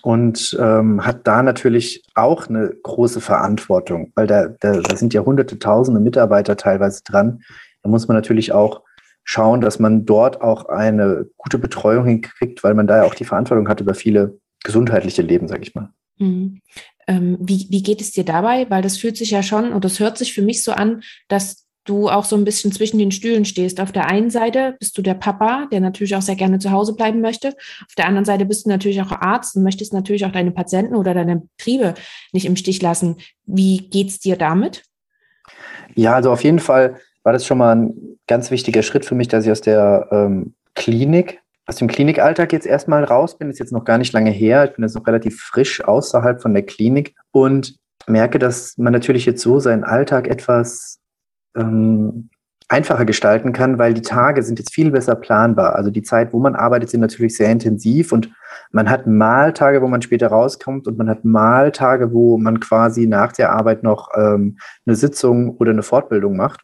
[0.00, 5.20] und ähm, hat da natürlich auch eine große Verantwortung, weil da, da, da sind ja
[5.20, 7.42] hunderte, tausende Mitarbeiter teilweise dran.
[7.82, 8.80] Da muss man natürlich auch
[9.24, 13.26] schauen, dass man dort auch eine gute Betreuung hinkriegt, weil man da ja auch die
[13.26, 15.90] Verantwortung hat über viele gesundheitliche Leben, sage ich mal.
[17.10, 18.70] Ähm, wie, wie geht es dir dabei?
[18.70, 21.66] Weil das fühlt sich ja schon, und das hört sich für mich so an, dass
[21.84, 23.80] du auch so ein bisschen zwischen den Stühlen stehst.
[23.80, 26.94] Auf der einen Seite bist du der Papa, der natürlich auch sehr gerne zu Hause
[26.94, 27.48] bleiben möchte.
[27.48, 30.94] Auf der anderen Seite bist du natürlich auch Arzt und möchtest natürlich auch deine Patienten
[30.94, 31.94] oder deine Betriebe
[32.32, 33.16] nicht im Stich lassen.
[33.44, 34.84] Wie geht es dir damit?
[35.96, 39.26] Ja, also auf jeden Fall war das schon mal ein ganz wichtiger Schritt für mich,
[39.26, 43.72] dass ich aus der ähm, Klinik aus dem Klinikalltag jetzt erstmal raus bin, ist jetzt
[43.72, 44.64] noch gar nicht lange her.
[44.64, 47.76] Ich bin jetzt noch relativ frisch außerhalb von der Klinik und
[48.08, 50.98] merke, dass man natürlich jetzt so seinen Alltag etwas
[51.56, 52.28] ähm,
[52.66, 55.76] einfacher gestalten kann, weil die Tage sind jetzt viel besser planbar.
[55.76, 58.32] Also die Zeit, wo man arbeitet, sind natürlich sehr intensiv und
[58.72, 62.58] man hat mal Tage, wo man später rauskommt und man hat mal Tage, wo man
[62.58, 66.62] quasi nach der Arbeit noch ähm, eine Sitzung oder eine Fortbildung macht.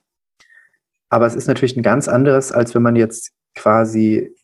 [1.10, 4.34] Aber es ist natürlich ein ganz anderes, als wenn man jetzt quasi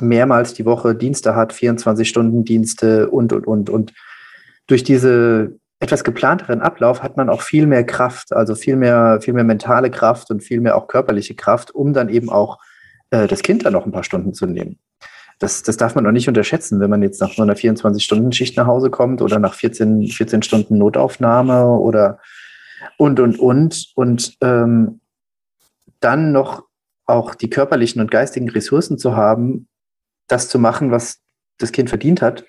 [0.00, 3.70] mehrmals die Woche Dienste hat, 24-Stunden-Dienste und, und, und.
[3.70, 3.92] Und
[4.66, 9.34] durch diese etwas geplanteren Ablauf hat man auch viel mehr Kraft, also viel mehr, viel
[9.34, 12.58] mehr mentale Kraft und viel mehr auch körperliche Kraft, um dann eben auch
[13.10, 14.78] äh, das Kind dann noch ein paar Stunden zu nehmen.
[15.38, 18.66] Das, das darf man auch nicht unterschätzen, wenn man jetzt nach so einer 24-Stunden-Schicht nach
[18.66, 22.18] Hause kommt oder nach 14, 14 Stunden Notaufnahme oder
[22.98, 23.86] und, und, und.
[23.94, 25.00] Und ähm,
[26.00, 26.64] dann noch
[27.06, 29.66] auch die körperlichen und geistigen Ressourcen zu haben,
[30.30, 31.20] das zu machen, was
[31.58, 32.44] das Kind verdient hat,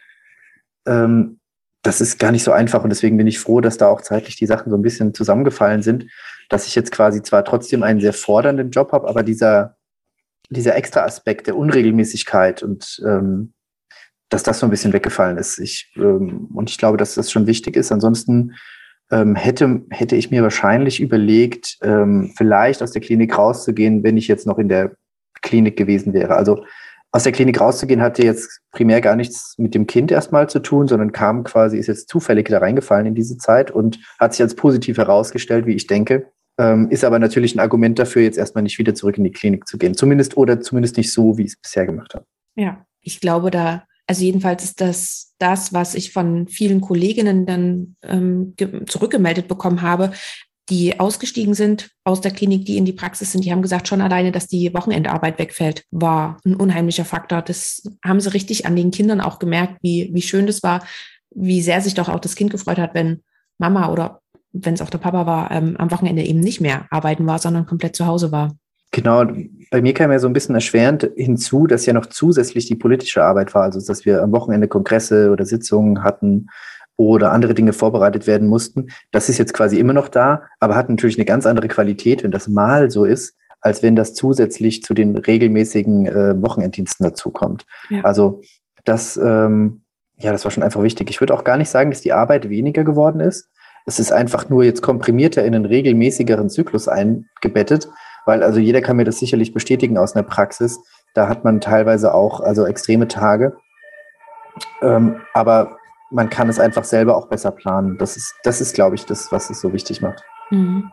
[0.85, 1.39] ähm,
[1.83, 2.83] das ist gar nicht so einfach.
[2.83, 5.81] Und deswegen bin ich froh, dass da auch zeitlich die Sachen so ein bisschen zusammengefallen
[5.81, 6.05] sind,
[6.49, 9.77] dass ich jetzt quasi zwar trotzdem einen sehr fordernden Job habe, aber dieser,
[10.49, 13.53] dieser extra Aspekt der Unregelmäßigkeit und ähm,
[14.29, 15.59] dass das so ein bisschen weggefallen ist.
[15.59, 17.91] Ich, ähm, und ich glaube, dass das schon wichtig ist.
[17.91, 18.55] Ansonsten
[19.11, 24.27] ähm, hätte, hätte ich mir wahrscheinlich überlegt, ähm, vielleicht aus der Klinik rauszugehen, wenn ich
[24.27, 24.95] jetzt noch in der
[25.41, 26.35] Klinik gewesen wäre.
[26.35, 26.63] Also
[27.11, 30.87] aus der Klinik rauszugehen hatte jetzt primär gar nichts mit dem Kind erstmal zu tun,
[30.87, 34.55] sondern kam quasi, ist jetzt zufällig da reingefallen in diese Zeit und hat sich als
[34.55, 36.31] positiv herausgestellt, wie ich denke.
[36.57, 39.67] Ähm, ist aber natürlich ein Argument dafür, jetzt erstmal nicht wieder zurück in die Klinik
[39.67, 39.93] zu gehen.
[39.93, 42.25] Zumindest oder zumindest nicht so, wie ich es bisher gemacht habe.
[42.55, 47.95] Ja, ich glaube, da, also jedenfalls ist das das, was ich von vielen Kolleginnen dann
[48.03, 48.53] ähm,
[48.85, 50.11] zurückgemeldet bekommen habe,
[50.71, 53.99] die ausgestiegen sind aus der Klinik, die in die Praxis sind, die haben gesagt, schon
[53.99, 57.41] alleine, dass die Wochenendarbeit wegfällt, war ein unheimlicher Faktor.
[57.41, 60.81] Das haben sie richtig an den Kindern auch gemerkt, wie, wie schön das war,
[61.29, 63.21] wie sehr sich doch auch das Kind gefreut hat, wenn
[63.57, 64.21] Mama oder
[64.53, 67.65] wenn es auch der Papa war, ähm, am Wochenende eben nicht mehr arbeiten war, sondern
[67.65, 68.55] komplett zu Hause war.
[68.91, 69.25] Genau,
[69.71, 73.23] bei mir kam ja so ein bisschen erschwerend hinzu, dass ja noch zusätzlich die politische
[73.23, 76.47] Arbeit war, also dass wir am Wochenende Kongresse oder Sitzungen hatten
[77.07, 78.87] oder andere Dinge vorbereitet werden mussten.
[79.11, 82.31] Das ist jetzt quasi immer noch da, aber hat natürlich eine ganz andere Qualität, wenn
[82.31, 87.65] das mal so ist, als wenn das zusätzlich zu den regelmäßigen äh, Wochenenddiensten dazukommt.
[87.89, 88.03] Ja.
[88.03, 88.41] Also
[88.85, 89.81] das, ähm,
[90.17, 91.09] ja, das war schon einfach wichtig.
[91.09, 93.49] Ich würde auch gar nicht sagen, dass die Arbeit weniger geworden ist.
[93.85, 97.89] Es ist einfach nur jetzt komprimierter in einen regelmäßigeren Zyklus eingebettet
[98.25, 100.79] weil also jeder kann mir das sicherlich bestätigen aus einer Praxis.
[101.13, 103.57] Da hat man teilweise auch also extreme Tage.
[104.81, 105.77] Ähm, aber
[106.11, 107.97] man kann es einfach selber auch besser planen.
[107.97, 110.21] Das ist, das ist, glaube ich, das, was es so wichtig macht.
[110.49, 110.91] Mhm.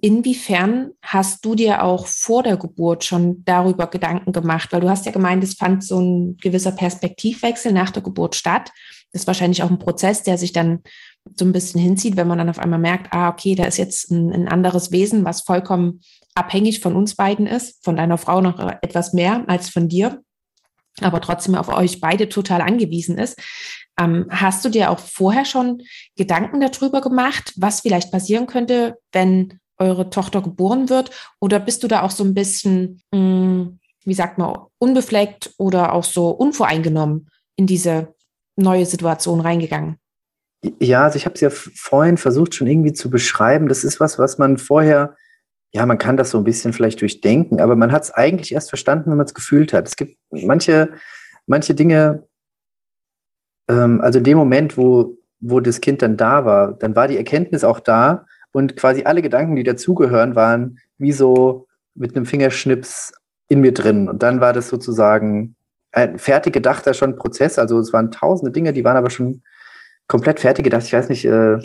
[0.00, 4.70] Inwiefern hast du dir auch vor der Geburt schon darüber Gedanken gemacht?
[4.70, 8.70] Weil du hast ja gemeint, es fand so ein gewisser Perspektivwechsel nach der Geburt statt.
[9.12, 10.82] Das ist wahrscheinlich auch ein Prozess, der sich dann
[11.36, 14.10] so ein bisschen hinzieht, wenn man dann auf einmal merkt, ah, okay, da ist jetzt
[14.10, 16.00] ein, ein anderes Wesen, was vollkommen
[16.34, 20.20] abhängig von uns beiden ist, von deiner Frau noch etwas mehr als von dir,
[21.00, 23.40] aber trotzdem auf euch beide total angewiesen ist.
[23.98, 25.82] Ähm, hast du dir auch vorher schon
[26.16, 31.10] Gedanken darüber gemacht, was vielleicht passieren könnte, wenn eure Tochter geboren wird?
[31.40, 35.92] Oder bist du da auch so ein bisschen, mh, hm, wie sagt man, unbefleckt oder
[35.92, 38.14] auch so unvoreingenommen in diese
[38.56, 39.96] neue Situation reingegangen?
[40.80, 43.68] Ja, also ich habe es ja vorhin versucht schon irgendwie zu beschreiben.
[43.68, 45.16] Das ist was, was man vorher
[45.74, 48.68] ja, man kann das so ein bisschen vielleicht durchdenken, aber man hat es eigentlich erst
[48.68, 49.88] verstanden, wenn man es gefühlt hat.
[49.88, 50.90] Es gibt manche,
[51.46, 52.28] manche Dinge,
[53.68, 57.16] ähm, also in dem Moment, wo, wo das Kind dann da war, dann war die
[57.16, 63.12] Erkenntnis auch da und quasi alle Gedanken, die dazugehören, waren wie so mit einem Fingerschnips
[63.48, 64.08] in mir drin.
[64.08, 65.56] Und dann war das sozusagen
[65.92, 67.58] ein fertig gedachter schon Prozess.
[67.58, 69.42] Also es waren tausende Dinge, die waren aber schon
[70.06, 70.84] komplett fertig gedacht.
[70.84, 71.58] Ich weiß nicht, äh,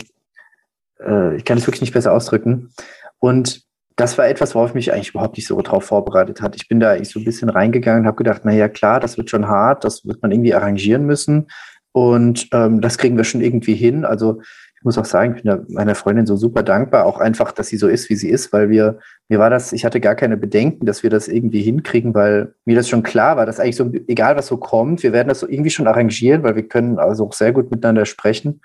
[1.00, 2.72] äh, ich kann es wirklich nicht besser ausdrücken.
[3.18, 3.62] Und
[3.96, 6.56] das war etwas, worauf ich mich eigentlich überhaupt nicht so drauf vorbereitet hat.
[6.56, 9.28] Ich bin da eigentlich so ein bisschen reingegangen habe gedacht, na ja, klar, das wird
[9.28, 11.48] schon hart, das wird man irgendwie arrangieren müssen.
[11.92, 14.04] Und ähm, das kriegen wir schon irgendwie hin.
[14.04, 14.40] Also
[14.80, 17.76] ich muss auch sagen, ich bin meiner Freundin so super dankbar, auch einfach, dass sie
[17.76, 18.98] so ist, wie sie ist, weil wir,
[19.28, 22.76] mir war das, ich hatte gar keine Bedenken, dass wir das irgendwie hinkriegen, weil mir
[22.76, 25.48] das schon klar war, dass eigentlich so, egal was so kommt, wir werden das so
[25.48, 28.62] irgendwie schon arrangieren, weil wir können also auch sehr gut miteinander sprechen.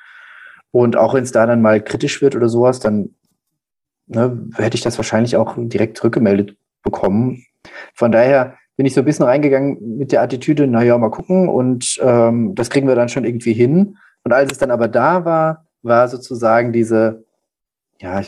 [0.71, 3.09] Und auch wenn es da dann mal kritisch wird oder sowas, dann
[4.07, 7.43] ne, hätte ich das wahrscheinlich auch direkt zurückgemeldet bekommen.
[7.93, 11.97] Von daher bin ich so ein bisschen reingegangen mit der Attitüde, naja, mal gucken und
[12.01, 13.97] ähm, das kriegen wir dann schon irgendwie hin.
[14.23, 17.25] Und als es dann aber da war, war sozusagen diese,
[17.99, 18.21] ja,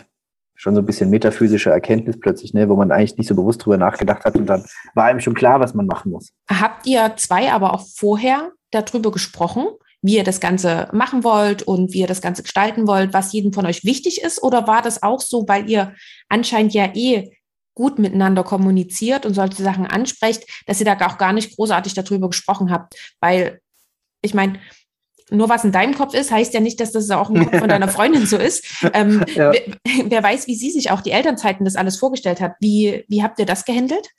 [0.56, 3.78] schon so ein bisschen metaphysische Erkenntnis plötzlich, ne, wo man eigentlich nicht so bewusst drüber
[3.78, 6.32] nachgedacht hat und dann war einem schon klar, was man machen muss.
[6.50, 9.68] Habt ihr zwei aber auch vorher darüber gesprochen?
[10.02, 13.52] wie ihr das Ganze machen wollt und wie ihr das Ganze gestalten wollt, was jedem
[13.52, 14.42] von euch wichtig ist?
[14.42, 15.94] Oder war das auch so, weil ihr
[16.30, 17.32] anscheinend ja eh
[17.78, 22.28] gut miteinander kommuniziert und solche Sachen ansprecht, dass ihr da auch gar nicht großartig darüber
[22.28, 22.96] gesprochen habt?
[23.22, 23.62] Weil
[24.24, 24.60] ich meine,
[25.30, 27.70] nur was in deinem Kopf ist, heißt ja nicht, dass das auch im Kopf von
[27.70, 28.66] deiner Freundin so ist.
[28.94, 29.52] Ähm, ja.
[29.52, 29.62] wer,
[30.10, 32.54] wer, weiß, wie sie sich auch die Elternzeiten das alles vorgestellt hat.
[32.60, 34.10] Wie, wie habt ihr das gehandelt?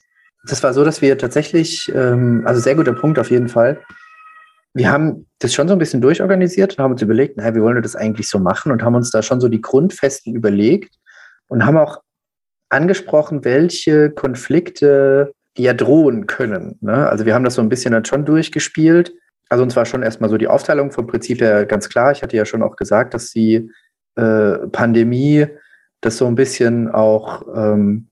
[0.47, 3.83] Das war so, dass wir tatsächlich, ähm, also sehr guter Punkt auf jeden Fall,
[4.73, 7.75] wir haben das schon so ein bisschen durchorganisiert und haben uns überlegt, naja, wie wollen
[7.75, 10.95] wir das eigentlich so machen und haben uns da schon so die Grundfesten überlegt
[11.47, 11.97] und haben auch
[12.69, 16.77] angesprochen, welche Konflikte ja drohen können.
[16.81, 17.09] Ne?
[17.09, 19.13] Also wir haben das so ein bisschen dann schon durchgespielt.
[19.49, 22.11] Also uns war schon erstmal so die Aufteilung vom Prinzip her ganz klar.
[22.11, 23.69] Ich hatte ja schon auch gesagt, dass die
[24.15, 25.47] äh, Pandemie
[26.01, 28.09] das so ein bisschen auch ähm,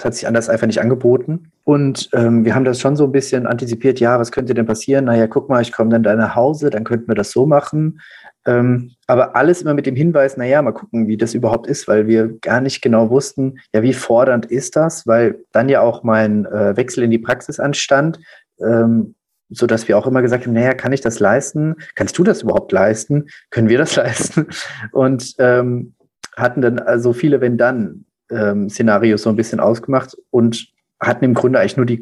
[0.00, 1.52] es hat sich anders einfach nicht angeboten.
[1.64, 5.04] Und ähm, wir haben das schon so ein bisschen antizipiert, ja, was könnte denn passieren?
[5.04, 8.00] Naja, guck mal, ich komme dann da nach Hause, dann könnten wir das so machen.
[8.46, 12.06] Ähm, aber alles immer mit dem Hinweis, naja, mal gucken, wie das überhaupt ist, weil
[12.06, 16.46] wir gar nicht genau wussten, ja, wie fordernd ist das, weil dann ja auch mein
[16.46, 18.18] äh, Wechsel in die Praxis anstand,
[18.60, 19.14] ähm,
[19.50, 21.76] so dass wir auch immer gesagt haben, naja, kann ich das leisten?
[21.96, 23.26] Kannst du das überhaupt leisten?
[23.50, 24.46] Können wir das leisten?
[24.92, 25.94] Und ähm,
[26.36, 30.68] hatten dann also viele wenn dann ähm, so ein bisschen ausgemacht und
[31.00, 32.00] hatten im Grunde eigentlich nur die,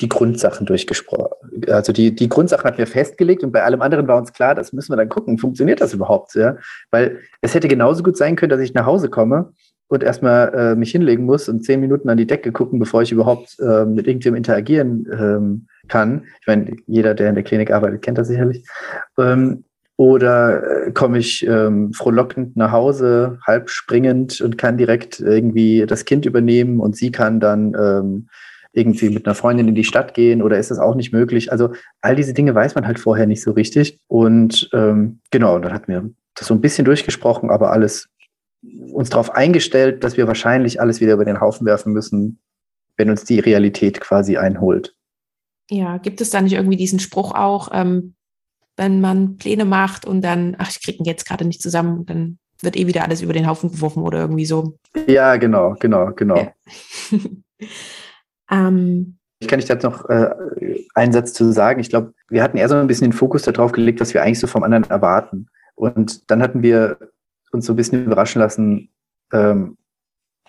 [0.00, 1.66] die Grundsachen durchgesprochen.
[1.68, 4.72] Also die, die Grundsachen hatten wir festgelegt und bei allem anderen war uns klar, das
[4.72, 6.34] müssen wir dann gucken, funktioniert das überhaupt?
[6.34, 6.56] Ja?
[6.90, 9.52] Weil es hätte genauso gut sein können, dass ich nach Hause komme
[9.88, 13.12] und erstmal äh, mich hinlegen muss und zehn Minuten an die Decke gucken, bevor ich
[13.12, 16.24] überhaupt äh, mit irgendjemandem interagieren ähm, kann.
[16.40, 18.64] Ich meine, jeder, der in der Klinik arbeitet, kennt das sicherlich.
[19.18, 19.64] Ähm,
[19.96, 26.04] oder äh, komme ich ähm, frohlockend nach Hause, halb springend und kann direkt irgendwie das
[26.04, 28.28] Kind übernehmen und sie kann dann ähm,
[28.76, 31.50] irgendwie mit einer Freundin in die Stadt gehen oder ist das auch nicht möglich?
[31.50, 31.70] Also
[32.02, 33.98] all diese Dinge weiß man halt vorher nicht so richtig.
[34.06, 38.08] Und ähm, genau, dann hatten wir das so ein bisschen durchgesprochen, aber alles
[38.92, 42.38] uns darauf eingestellt, dass wir wahrscheinlich alles wieder über den Haufen werfen müssen,
[42.98, 44.94] wenn uns die Realität quasi einholt.
[45.70, 48.14] Ja, gibt es da nicht irgendwie diesen Spruch auch, ähm,
[48.76, 52.38] wenn man Pläne macht und dann, ach, ich kriege ihn jetzt gerade nicht zusammen, dann
[52.60, 54.76] wird eh wieder alles über den Haufen geworfen oder irgendwie so.
[55.06, 56.36] Ja, genau, genau, genau.
[56.36, 56.52] Ja.
[58.50, 60.30] ähm, ich kann ich dazu noch äh,
[60.94, 61.80] einen Satz zu sagen.
[61.80, 64.40] Ich glaube, wir hatten eher so ein bisschen den Fokus darauf gelegt, was wir eigentlich
[64.40, 65.48] so vom anderen erwarten.
[65.74, 66.98] Und dann hatten wir
[67.52, 68.90] uns so ein bisschen überraschen lassen,
[69.32, 69.76] ähm,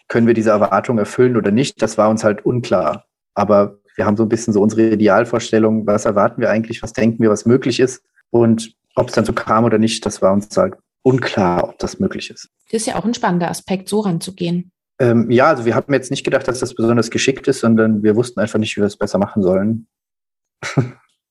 [0.08, 1.82] können wir diese Erwartung erfüllen oder nicht?
[1.82, 3.06] Das war uns halt unklar.
[3.34, 7.22] Aber wir haben so ein bisschen so unsere Idealvorstellung, was erwarten wir eigentlich, was denken
[7.22, 8.04] wir, was möglich ist.
[8.30, 12.00] Und ob es dann so kam oder nicht, das war uns halt unklar, ob das
[12.00, 12.50] möglich ist.
[12.72, 14.72] Das ist ja auch ein spannender Aspekt, so ranzugehen.
[15.00, 18.16] Ähm, ja, also wir haben jetzt nicht gedacht, dass das besonders geschickt ist, sondern wir
[18.16, 19.88] wussten einfach nicht, wie wir es besser machen sollen.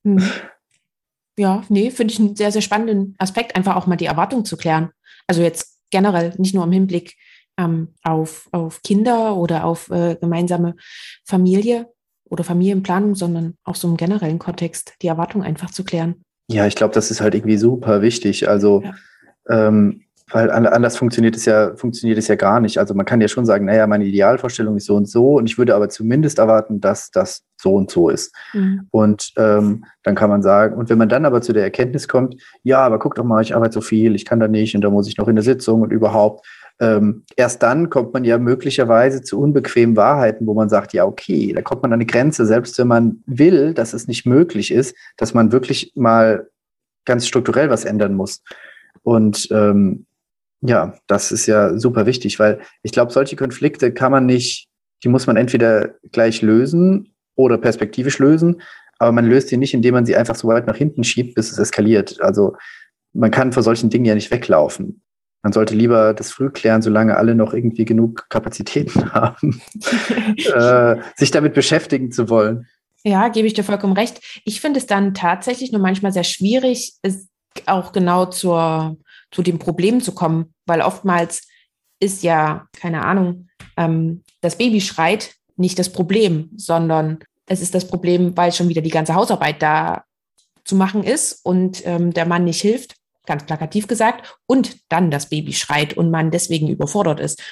[0.05, 0.23] Hm.
[1.39, 4.57] Ja, nee, finde ich einen sehr, sehr spannenden Aspekt, einfach auch mal die Erwartung zu
[4.57, 4.89] klären.
[5.27, 7.15] Also jetzt generell, nicht nur im Hinblick
[7.59, 10.77] ähm, auf, auf Kinder oder auf äh, gemeinsame
[11.25, 11.89] Familie
[12.25, 16.25] oder Familienplanung, sondern auch so im generellen Kontext, die Erwartung einfach zu klären.
[16.49, 18.49] Ja, ich glaube, das ist halt irgendwie super wichtig.
[18.49, 19.69] Also ja.
[19.69, 22.79] ähm, weil anders funktioniert es ja, funktioniert es ja gar nicht.
[22.79, 25.57] Also man kann ja schon sagen, naja, meine Idealvorstellung ist so und so und ich
[25.57, 28.35] würde aber zumindest erwarten, dass das so und so ist.
[28.53, 28.89] Mhm.
[28.91, 32.43] Und ähm, dann kann man sagen, und wenn man dann aber zu der Erkenntnis kommt,
[32.65, 34.91] ja, aber guck doch mal, ich arbeite so viel, ich kann da nicht und da
[34.91, 36.45] muss ich noch in der Sitzung und überhaupt,
[36.81, 41.53] ähm, erst dann kommt man ja möglicherweise zu unbequemen Wahrheiten, wo man sagt, ja, okay,
[41.55, 44.97] da kommt man an eine Grenze, selbst wenn man will, dass es nicht möglich ist,
[45.17, 46.49] dass man wirklich mal
[47.05, 48.43] ganz strukturell was ändern muss.
[49.03, 50.07] Und ähm,
[50.61, 54.69] ja, das ist ja super wichtig, weil ich glaube, solche Konflikte kann man nicht,
[55.05, 58.63] die muss man entweder gleich lösen oder perspektivisch lösen,
[58.99, 61.53] aber man löst sie nicht, indem man sie einfach so weit nach hinten schiebt, bis
[61.53, 62.21] es eskaliert.
[62.21, 62.57] Also
[63.13, 65.03] man kann vor solchen Dingen ja nicht weglaufen.
[65.43, 69.61] Man sollte lieber das früh klären, solange alle noch irgendwie genug Kapazitäten haben,
[70.55, 72.67] äh, sich damit beschäftigen zu wollen.
[73.05, 74.21] Ja, gebe ich dir vollkommen recht.
[74.45, 77.29] Ich finde es dann tatsächlich nur manchmal sehr schwierig, es
[77.67, 78.97] auch genau zur
[79.31, 81.49] zu dem Problem zu kommen, weil oftmals
[82.01, 87.89] ist ja, keine Ahnung, ähm, das Baby schreit nicht das Problem, sondern es ist das
[87.89, 90.05] Problem, weil schon wieder die ganze Hausarbeit da
[90.65, 95.29] zu machen ist und ähm, der Mann nicht hilft, ganz plakativ gesagt, und dann das
[95.29, 97.43] Baby schreit und man deswegen überfordert ist.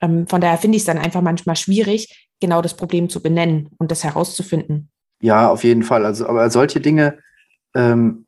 [0.00, 3.70] Ähm, von daher finde ich es dann einfach manchmal schwierig, genau das Problem zu benennen
[3.78, 4.90] und das herauszufinden.
[5.22, 6.04] Ja, auf jeden Fall.
[6.04, 7.18] Also, aber solche Dinge
[7.74, 8.23] ähm,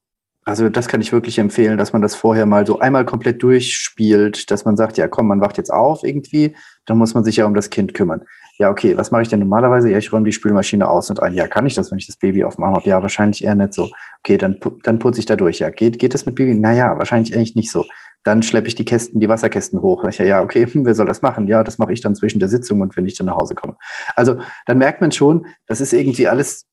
[0.47, 4.49] also das kann ich wirklich empfehlen, dass man das vorher mal so einmal komplett durchspielt,
[4.53, 6.55] dass man sagt, ja komm, man wacht jetzt auf irgendwie,
[6.87, 8.23] dann muss man sich ja um das Kind kümmern.
[8.59, 9.91] Ja, okay, was mache ich denn normalerweise?
[9.91, 11.35] Ja, ich räume die Spülmaschine aus und ein.
[11.35, 12.89] Ja, kann ich das, wenn ich das Baby aufmache?
[12.89, 13.91] Ja, wahrscheinlich eher nicht so.
[14.21, 15.59] Okay, dann, dann putze ich da durch.
[15.59, 16.55] Ja, geht, geht das mit Baby?
[16.55, 17.85] Naja, wahrscheinlich eigentlich nicht so.
[18.23, 20.05] Dann schleppe ich die Kästen, die Wasserkästen hoch.
[20.05, 21.49] Ich, ja, okay, wer soll das machen?
[21.49, 23.77] Ja, das mache ich dann zwischen der Sitzung und wenn ich dann nach Hause komme.
[24.15, 26.67] Also dann merkt man schon, das ist irgendwie alles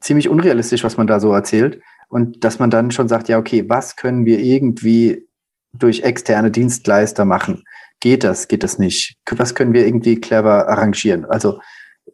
[0.00, 1.80] ziemlich unrealistisch, was man da so erzählt.
[2.08, 5.26] Und dass man dann schon sagt, ja, okay, was können wir irgendwie
[5.72, 7.64] durch externe Dienstleister machen?
[8.00, 9.16] Geht das, geht das nicht?
[9.30, 11.24] Was können wir irgendwie clever arrangieren?
[11.26, 11.60] Also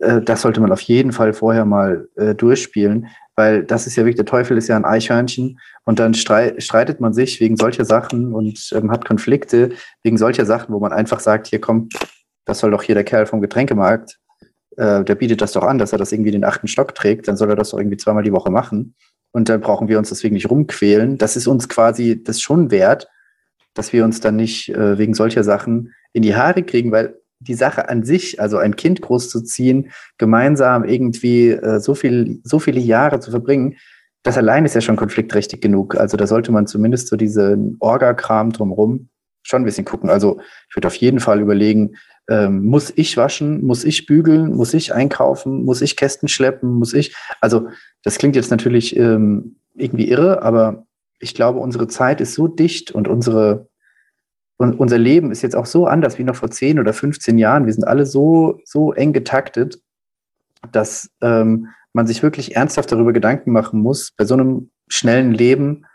[0.00, 4.04] äh, das sollte man auf jeden Fall vorher mal äh, durchspielen, weil das ist ja
[4.04, 8.32] wirklich, der Teufel ist ja ein Eichhörnchen und dann streitet man sich wegen solcher Sachen
[8.32, 11.94] und ähm, hat Konflikte wegen solcher Sachen, wo man einfach sagt, hier kommt,
[12.44, 14.18] das soll doch hier der Kerl vom Getränkemarkt,
[14.76, 17.36] äh, der bietet das doch an, dass er das irgendwie den achten Stock trägt, dann
[17.36, 18.94] soll er das doch irgendwie zweimal die Woche machen
[19.34, 21.18] und dann brauchen wir uns deswegen nicht rumquälen.
[21.18, 23.08] Das ist uns quasi das schon wert,
[23.74, 27.54] dass wir uns dann nicht äh, wegen solcher Sachen in die Haare kriegen, weil die
[27.54, 33.18] Sache an sich, also ein Kind großzuziehen, gemeinsam irgendwie äh, so viel, so viele Jahre
[33.18, 33.76] zu verbringen,
[34.22, 35.96] das allein ist ja schon konfliktträchtig genug.
[35.96, 39.08] Also da sollte man zumindest so diesen Orga-Kram drumherum
[39.42, 40.10] schon ein bisschen gucken.
[40.10, 41.96] Also ich würde auf jeden Fall überlegen,
[42.28, 46.94] ähm, muss ich waschen, muss ich bügeln, muss ich einkaufen, muss ich Kästen schleppen, muss
[46.94, 47.14] ich.
[47.40, 47.68] Also
[48.02, 50.86] das klingt jetzt natürlich ähm, irgendwie irre, aber
[51.18, 53.68] ich glaube, unsere Zeit ist so dicht und unsere
[54.56, 57.66] und unser Leben ist jetzt auch so anders wie noch vor 10 oder 15 Jahren.
[57.66, 59.80] Wir sind alle so, so eng getaktet,
[60.70, 65.86] dass ähm, man sich wirklich ernsthaft darüber Gedanken machen muss, bei so einem schnellen Leben,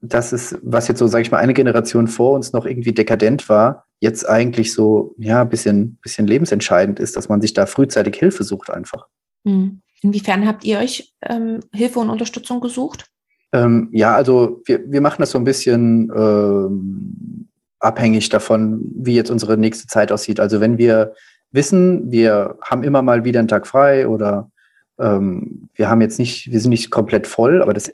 [0.00, 3.48] dass es, was jetzt so, sage ich mal, eine Generation vor uns noch irgendwie dekadent
[3.48, 8.16] war, jetzt eigentlich so, ja, ein bisschen, bisschen lebensentscheidend ist, dass man sich da frühzeitig
[8.16, 9.06] Hilfe sucht einfach.
[9.44, 9.82] Hm.
[10.02, 13.06] Inwiefern habt ihr euch ähm, Hilfe und Unterstützung gesucht?
[13.52, 19.30] Ähm, ja, also wir, wir machen das so ein bisschen ähm, abhängig davon, wie jetzt
[19.30, 20.40] unsere nächste Zeit aussieht.
[20.40, 21.14] Also wenn wir
[21.50, 24.50] wissen, wir haben immer mal wieder einen Tag frei oder
[24.98, 27.92] ähm, wir haben jetzt nicht, wir sind nicht komplett voll, aber das,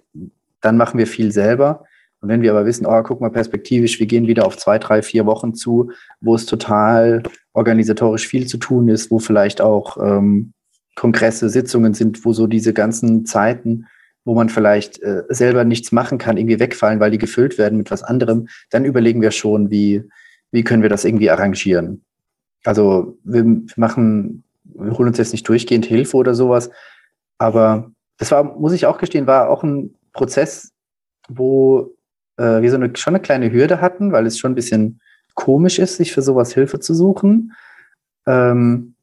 [0.60, 1.84] dann machen wir viel selber.
[2.26, 5.00] Und wenn wir aber wissen, oh, guck mal perspektivisch, wir gehen wieder auf zwei, drei,
[5.00, 10.52] vier Wochen zu, wo es total organisatorisch viel zu tun ist, wo vielleicht auch ähm,
[10.96, 13.86] Kongresse, Sitzungen sind, wo so diese ganzen Zeiten,
[14.24, 17.92] wo man vielleicht äh, selber nichts machen kann, irgendwie wegfallen, weil die gefüllt werden mit
[17.92, 20.02] was anderem, dann überlegen wir schon, wie,
[20.50, 22.02] wie können wir das irgendwie arrangieren.
[22.64, 23.44] Also wir
[23.76, 26.70] machen, wir holen uns jetzt nicht durchgehend Hilfe oder sowas,
[27.38, 30.72] aber das war, muss ich auch gestehen, war auch ein Prozess,
[31.28, 31.95] wo
[32.36, 35.00] äh, wir so eine, schon eine kleine Hürde hatten, weil es schon ein bisschen
[35.34, 37.52] komisch ist, sich für sowas Hilfe zu suchen.
[38.26, 38.94] Ähm,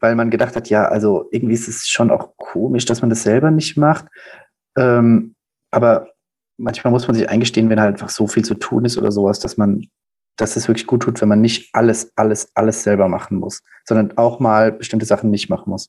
[0.00, 3.22] weil man gedacht hat, ja, also irgendwie ist es schon auch komisch, dass man das
[3.22, 4.06] selber nicht macht.
[4.76, 5.36] Ähm,
[5.70, 6.08] aber
[6.58, 9.38] manchmal muss man sich eingestehen, wenn halt einfach so viel zu tun ist oder sowas,
[9.38, 9.86] dass man,
[10.36, 14.16] dass es wirklich gut tut, wenn man nicht alles, alles, alles selber machen muss, sondern
[14.18, 15.88] auch mal bestimmte Sachen nicht machen muss.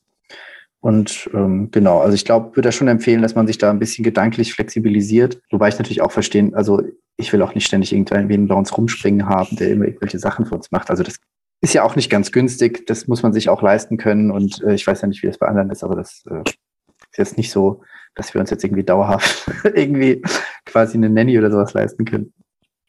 [0.84, 3.78] Und ähm, genau, also ich glaube, würde da schon empfehlen, dass man sich da ein
[3.78, 5.40] bisschen gedanklich flexibilisiert.
[5.50, 6.82] Wobei ich natürlich auch verstehen, also
[7.16, 10.54] ich will auch nicht ständig irgendwen bei uns rumspringen haben, der immer irgendwelche Sachen für
[10.54, 10.90] uns macht.
[10.90, 11.16] Also das
[11.62, 12.86] ist ja auch nicht ganz günstig.
[12.86, 14.30] Das muss man sich auch leisten können.
[14.30, 17.16] Und äh, ich weiß ja nicht, wie das bei anderen ist, aber das äh, ist
[17.16, 17.80] jetzt nicht so,
[18.14, 20.20] dass wir uns jetzt irgendwie dauerhaft irgendwie
[20.66, 22.34] quasi eine Nanny oder sowas leisten können.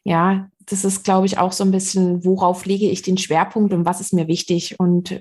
[0.04, 3.86] Ja, das ist, glaube ich, auch so ein bisschen, worauf lege ich den Schwerpunkt und
[3.86, 4.78] was ist mir wichtig.
[4.78, 5.20] Und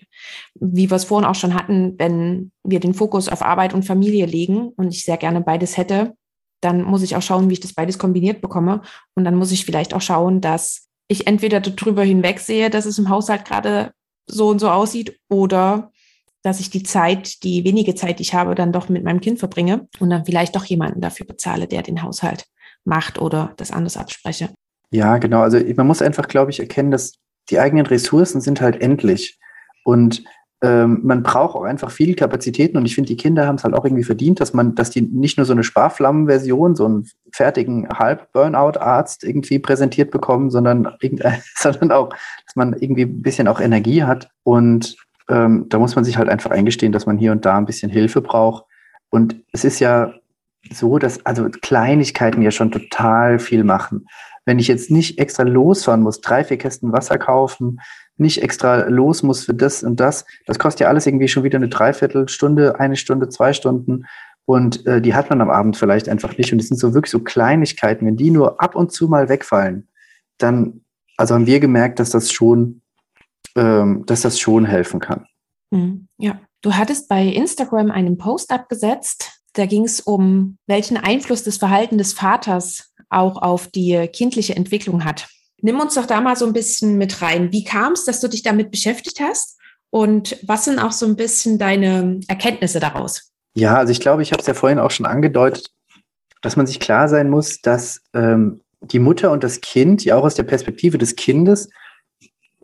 [0.56, 4.26] wie wir es vorhin auch schon hatten, wenn wir den Fokus auf Arbeit und Familie
[4.26, 6.14] legen und ich sehr gerne beides hätte,
[6.62, 8.82] dann muss ich auch schauen, wie ich das beides kombiniert bekomme.
[9.14, 13.10] Und dann muss ich vielleicht auch schauen, dass ich entweder darüber hinwegsehe, dass es im
[13.10, 13.92] Haushalt gerade
[14.28, 15.92] so und so aussieht oder
[16.42, 19.38] dass ich die Zeit, die wenige Zeit, die ich habe, dann doch mit meinem Kind
[19.38, 22.46] verbringe und dann vielleicht doch jemanden dafür bezahle, der den Haushalt
[22.84, 24.50] macht oder das anders abspreche.
[24.92, 25.42] Ja, genau.
[25.42, 27.14] Also man muss einfach, glaube ich, erkennen, dass
[27.50, 29.40] die eigenen Ressourcen sind halt endlich.
[29.84, 30.24] Und
[30.62, 33.76] ähm, man braucht auch einfach viele Kapazitäten und ich finde, die Kinder haben es halt
[33.76, 37.88] auch irgendwie verdient, dass man, dass die nicht nur so eine Sparflammenversion, so einen fertigen
[37.90, 40.88] Halb-Burnout-Arzt irgendwie präsentiert bekommen, sondern,
[41.56, 44.30] sondern auch, dass man irgendwie ein bisschen auch Energie hat.
[44.44, 44.96] Und
[45.30, 47.92] ähm, da muss man sich halt einfach eingestehen, dass man hier und da ein bisschen
[47.92, 48.64] Hilfe braucht.
[49.10, 50.14] Und es ist ja
[50.72, 54.08] so, dass also Kleinigkeiten ja schon total viel machen.
[54.46, 57.80] Wenn ich jetzt nicht extra losfahren muss, drei, vier Kästen Wasser kaufen,
[58.18, 61.58] nicht extra los muss für das und das, das kostet ja alles irgendwie schon wieder
[61.58, 64.06] eine Dreiviertelstunde, eine Stunde, zwei Stunden.
[64.46, 66.54] Und äh, die hat man am Abend vielleicht einfach nicht.
[66.54, 68.06] Und es sind so wirklich so Kleinigkeiten.
[68.06, 69.88] Wenn die nur ab und zu mal wegfallen,
[70.38, 70.82] dann,
[71.18, 72.82] also haben wir gemerkt, dass das schon,
[73.56, 75.26] ähm, dass das schon helfen kann.
[75.72, 79.35] Mhm, ja, du hattest bei Instagram einen Post abgesetzt.
[79.56, 85.06] Da ging es um, welchen Einfluss das Verhalten des Vaters auch auf die kindliche Entwicklung
[85.06, 85.28] hat.
[85.62, 87.52] Nimm uns doch da mal so ein bisschen mit rein.
[87.52, 89.58] Wie kam es, dass du dich damit beschäftigt hast?
[89.90, 93.32] Und was sind auch so ein bisschen deine Erkenntnisse daraus?
[93.56, 95.72] Ja, also ich glaube, ich habe es ja vorhin auch schon angedeutet,
[96.42, 100.24] dass man sich klar sein muss, dass ähm, die Mutter und das Kind ja auch
[100.24, 101.70] aus der Perspektive des Kindes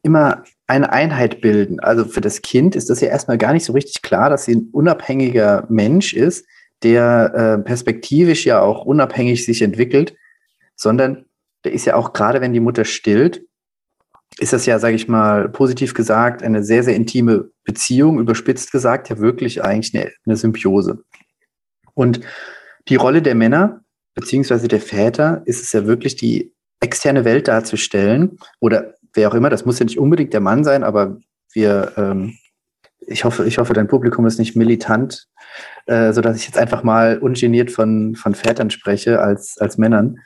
[0.04, 1.80] immer eine Einheit bilden.
[1.80, 4.56] Also für das Kind ist das ja erstmal gar nicht so richtig klar, dass sie
[4.56, 6.45] ein unabhängiger Mensch ist,
[6.84, 10.15] der äh, perspektivisch ja auch unabhängig sich entwickelt
[10.82, 11.26] sondern
[11.63, 13.46] der ist ja auch gerade, wenn die Mutter stillt,
[14.39, 19.10] ist das ja, sage ich mal, positiv gesagt, eine sehr, sehr intime Beziehung, überspitzt gesagt,
[19.10, 21.04] ja wirklich eigentlich eine, eine Symbiose.
[21.94, 22.22] Und
[22.88, 23.82] die Rolle der Männer
[24.15, 29.52] beziehungsweise der Väter ist es ja wirklich, die externe Welt darzustellen oder wer auch immer,
[29.52, 31.20] das muss ja nicht unbedingt der Mann sein, aber
[31.54, 32.38] wir, ähm,
[33.12, 35.28] ich hoffe, ich hoffe, dein Publikum ist nicht militant,
[35.86, 40.17] äh, so dass ich jetzt einfach mal ungeniert von, von Vätern spreche als, als Männern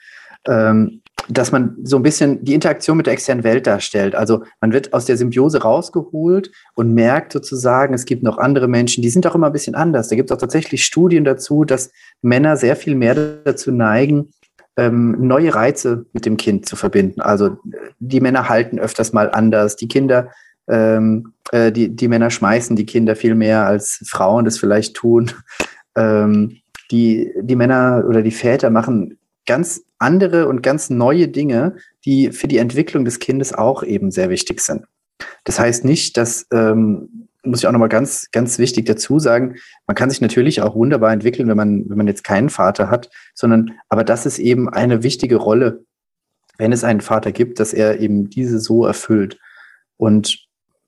[0.48, 4.16] ähm, dass man so ein bisschen die Interaktion mit der externen Welt darstellt.
[4.16, 9.02] Also man wird aus der Symbiose rausgeholt und merkt sozusagen, es gibt noch andere Menschen,
[9.02, 10.10] die sind auch immer ein bisschen anders.
[10.10, 14.32] Da gibt es auch tatsächlich Studien dazu, dass Männer sehr viel mehr dazu neigen,
[14.78, 17.22] ähm, neue Reize mit dem Kind zu verbinden.
[17.22, 17.58] Also
[18.00, 20.30] die Männer halten öfters mal anders, die Kinder,
[20.68, 25.32] ähm, äh, die, die Männer schmeißen die Kinder viel mehr als Frauen das vielleicht tun.
[25.96, 26.58] Ähm,
[26.92, 32.48] die, die Männer oder die Väter machen ganz andere und ganz neue Dinge, die für
[32.48, 34.86] die Entwicklung des Kindes auch eben sehr wichtig sind.
[35.44, 39.56] Das heißt nicht, dass, ähm, muss ich auch nochmal ganz, ganz wichtig dazu sagen,
[39.88, 43.10] man kann sich natürlich auch wunderbar entwickeln, wenn man, wenn man jetzt keinen Vater hat,
[43.34, 45.86] sondern, aber das ist eben eine wichtige Rolle,
[46.58, 49.38] wenn es einen Vater gibt, dass er eben diese so erfüllt.
[49.98, 50.45] Und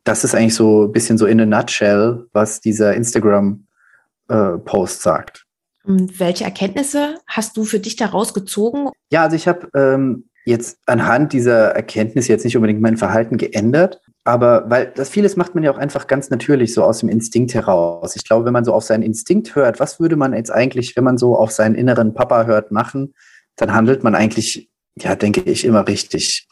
[0.08, 5.46] das ist eigentlich so ein bisschen so in a nutshell, was dieser Instagram-Post äh, sagt.
[5.84, 8.90] Und welche Erkenntnisse hast du für dich daraus gezogen?
[9.10, 14.02] Ja, also ich habe ähm, jetzt anhand dieser Erkenntnis jetzt nicht unbedingt mein Verhalten geändert,
[14.24, 17.54] aber weil das vieles macht man ja auch einfach ganz natürlich so aus dem Instinkt
[17.54, 18.16] heraus.
[18.16, 21.04] Ich glaube, wenn man so auf seinen Instinkt hört, was würde man jetzt eigentlich, wenn
[21.04, 23.14] man so auf seinen inneren Papa hört, machen,
[23.56, 26.48] dann handelt man eigentlich, ja, denke ich, immer richtig.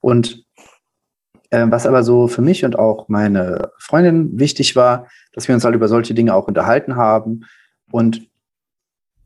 [0.00, 0.45] Und
[1.50, 5.64] äh, was aber so für mich und auch meine Freundin wichtig war, dass wir uns
[5.64, 7.44] halt über solche Dinge auch unterhalten haben
[7.90, 8.28] und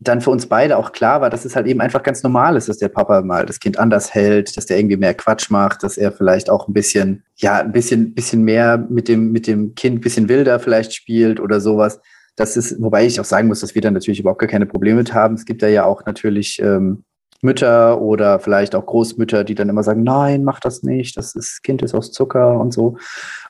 [0.02, 2.68] dann für uns beide auch klar war, dass es halt eben einfach ganz normal ist,
[2.68, 5.98] dass der Papa mal das Kind anders hält, dass der irgendwie mehr Quatsch macht, dass
[5.98, 9.98] er vielleicht auch ein bisschen, ja, ein bisschen, bisschen mehr mit dem, mit dem Kind
[9.98, 12.00] ein bisschen wilder vielleicht spielt oder sowas.
[12.34, 14.98] Das ist, wobei ich auch sagen muss, dass wir da natürlich überhaupt gar keine Probleme
[14.98, 15.34] mit haben.
[15.34, 17.04] Es gibt da ja auch natürlich ähm,
[17.42, 21.62] Mütter oder vielleicht auch Großmütter, die dann immer sagen, nein, mach das nicht, das ist,
[21.62, 22.96] Kind ist aus Zucker und so.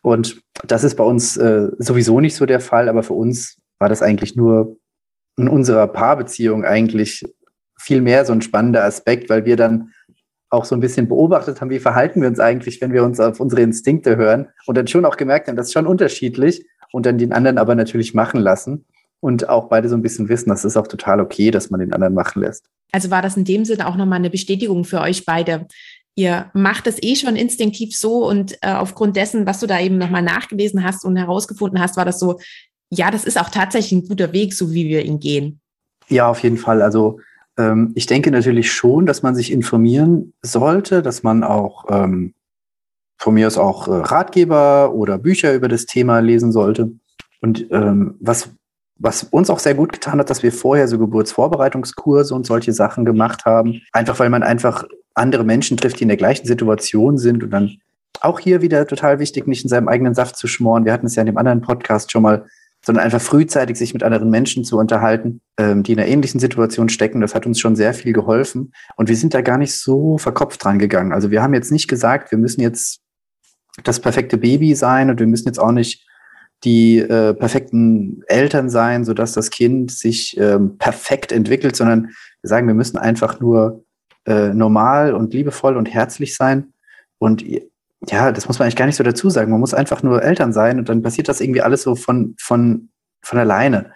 [0.02, 3.88] Und das ist bei uns äh, sowieso nicht so der Fall, aber für uns war
[3.88, 4.76] das eigentlich nur
[5.36, 7.24] in unserer Paarbeziehung eigentlich
[7.78, 9.92] viel mehr so ein spannender Aspekt, weil wir dann
[10.50, 13.40] auch so ein bisschen beobachtet haben, wie verhalten wir uns eigentlich, wenn wir uns auf
[13.40, 17.18] unsere Instinkte hören und dann schon auch gemerkt haben, das ist schon unterschiedlich und dann
[17.18, 18.84] den anderen aber natürlich machen lassen
[19.20, 21.92] und auch beide so ein bisschen wissen, das ist auch total okay, dass man den
[21.92, 22.66] anderen machen lässt.
[22.92, 25.66] Also war das in dem Sinne auch nochmal eine Bestätigung für euch beide.
[26.16, 29.98] Ihr macht es eh schon instinktiv so und äh, aufgrund dessen, was du da eben
[29.98, 32.38] nochmal nachgelesen hast und herausgefunden hast, war das so,
[32.90, 35.60] ja, das ist auch tatsächlich ein guter Weg, so wie wir ihn gehen.
[36.08, 36.82] Ja, auf jeden Fall.
[36.82, 37.20] Also
[37.56, 42.34] ähm, ich denke natürlich schon, dass man sich informieren sollte, dass man auch ähm,
[43.16, 46.90] von mir aus auch äh, Ratgeber oder Bücher über das Thema lesen sollte.
[47.40, 48.50] Und ähm, was,
[49.00, 53.04] was uns auch sehr gut getan hat, dass wir vorher so Geburtsvorbereitungskurse und solche Sachen
[53.04, 53.80] gemacht haben.
[53.92, 54.84] Einfach weil man einfach
[55.14, 57.78] andere Menschen trifft, die in der gleichen Situation sind und dann
[58.20, 60.84] auch hier wieder total wichtig, nicht in seinem eigenen Saft zu schmoren.
[60.84, 62.44] Wir hatten es ja in dem anderen Podcast schon mal
[62.84, 66.88] sondern einfach frühzeitig sich mit anderen Menschen zu unterhalten, ähm, die in einer ähnlichen Situation
[66.88, 67.20] stecken.
[67.20, 68.72] Das hat uns schon sehr viel geholfen.
[68.96, 71.12] Und wir sind da gar nicht so verkopft dran gegangen.
[71.12, 73.00] Also wir haben jetzt nicht gesagt, wir müssen jetzt
[73.84, 76.06] das perfekte Baby sein und wir müssen jetzt auch nicht
[76.64, 82.10] die äh, perfekten Eltern sein, sodass das Kind sich ähm, perfekt entwickelt, sondern
[82.42, 83.84] wir sagen, wir müssen einfach nur
[84.26, 86.72] äh, normal und liebevoll und herzlich sein.
[87.18, 87.44] Und
[88.08, 89.50] ja, das muss man eigentlich gar nicht so dazu sagen.
[89.50, 92.90] Man muss einfach nur Eltern sein und dann passiert das irgendwie alles so von, von,
[93.22, 93.92] von alleine.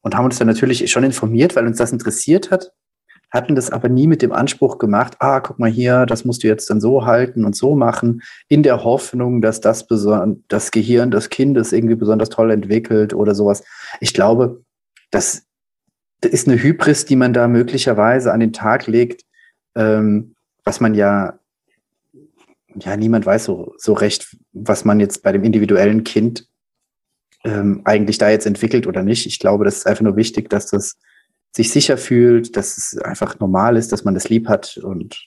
[0.00, 2.72] Und haben uns dann natürlich schon informiert, weil uns das interessiert hat,
[3.30, 6.46] hatten das aber nie mit dem Anspruch gemacht, ah, guck mal hier, das musst du
[6.46, 9.86] jetzt dann so halten und so machen, in der Hoffnung, dass das,
[10.48, 13.64] das Gehirn des Kindes irgendwie besonders toll entwickelt oder sowas.
[14.00, 14.62] Ich glaube,
[15.10, 15.42] das,
[16.20, 19.24] das ist eine Hybris, die man da möglicherweise an den Tag legt,
[19.74, 21.38] ähm, was man ja
[22.84, 26.46] ja, niemand weiß so, so recht, was man jetzt bei dem individuellen Kind
[27.44, 29.26] ähm, eigentlich da jetzt entwickelt oder nicht.
[29.26, 30.96] Ich glaube, das ist einfach nur wichtig, dass das
[31.52, 35.18] sich sicher fühlt, dass es einfach normal ist, dass man das lieb hat und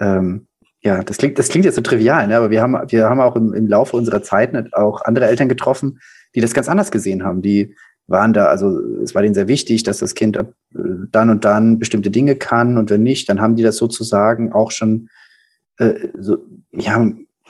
[0.00, 0.46] ähm,
[0.82, 2.36] ja, das klingt, das klingt jetzt so trivial, ne?
[2.36, 6.00] aber wir haben, wir haben auch im, im Laufe unserer Zeit auch andere Eltern getroffen,
[6.34, 7.42] die das ganz anders gesehen haben.
[7.42, 7.74] Die
[8.06, 10.38] waren da, also es war denen sehr wichtig, dass das Kind
[10.72, 14.70] dann und dann bestimmte Dinge kann und wenn nicht, dann haben die das sozusagen auch
[14.70, 15.10] schon
[15.78, 16.38] äh, so,
[16.72, 16.98] ja,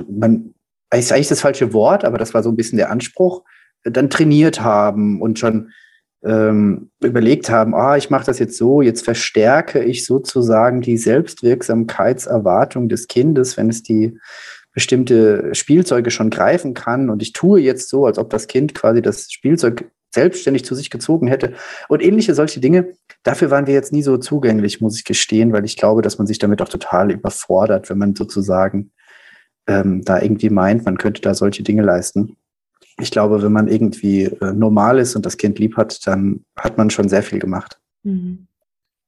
[0.08, 0.54] man,
[0.92, 3.44] ist eigentlich das falsche Wort, aber das war so ein bisschen der Anspruch,
[3.84, 5.70] dann trainiert haben und schon
[6.24, 12.88] ähm, überlegt haben, ah, ich mache das jetzt so, jetzt verstärke ich sozusagen die Selbstwirksamkeitserwartung
[12.88, 14.18] des Kindes, wenn es die
[14.72, 19.02] bestimmte Spielzeuge schon greifen kann und ich tue jetzt so, als ob das Kind quasi
[19.02, 21.54] das Spielzeug selbstständig zu sich gezogen hätte
[21.88, 22.92] und ähnliche solche Dinge.
[23.22, 26.26] Dafür waren wir jetzt nie so zugänglich, muss ich gestehen, weil ich glaube, dass man
[26.26, 28.90] sich damit auch total überfordert, wenn man sozusagen
[29.66, 32.36] ähm, da irgendwie meint, man könnte da solche Dinge leisten.
[33.00, 36.78] Ich glaube, wenn man irgendwie äh, normal ist und das Kind lieb hat, dann hat
[36.78, 37.78] man schon sehr viel gemacht.
[38.02, 38.46] Mhm.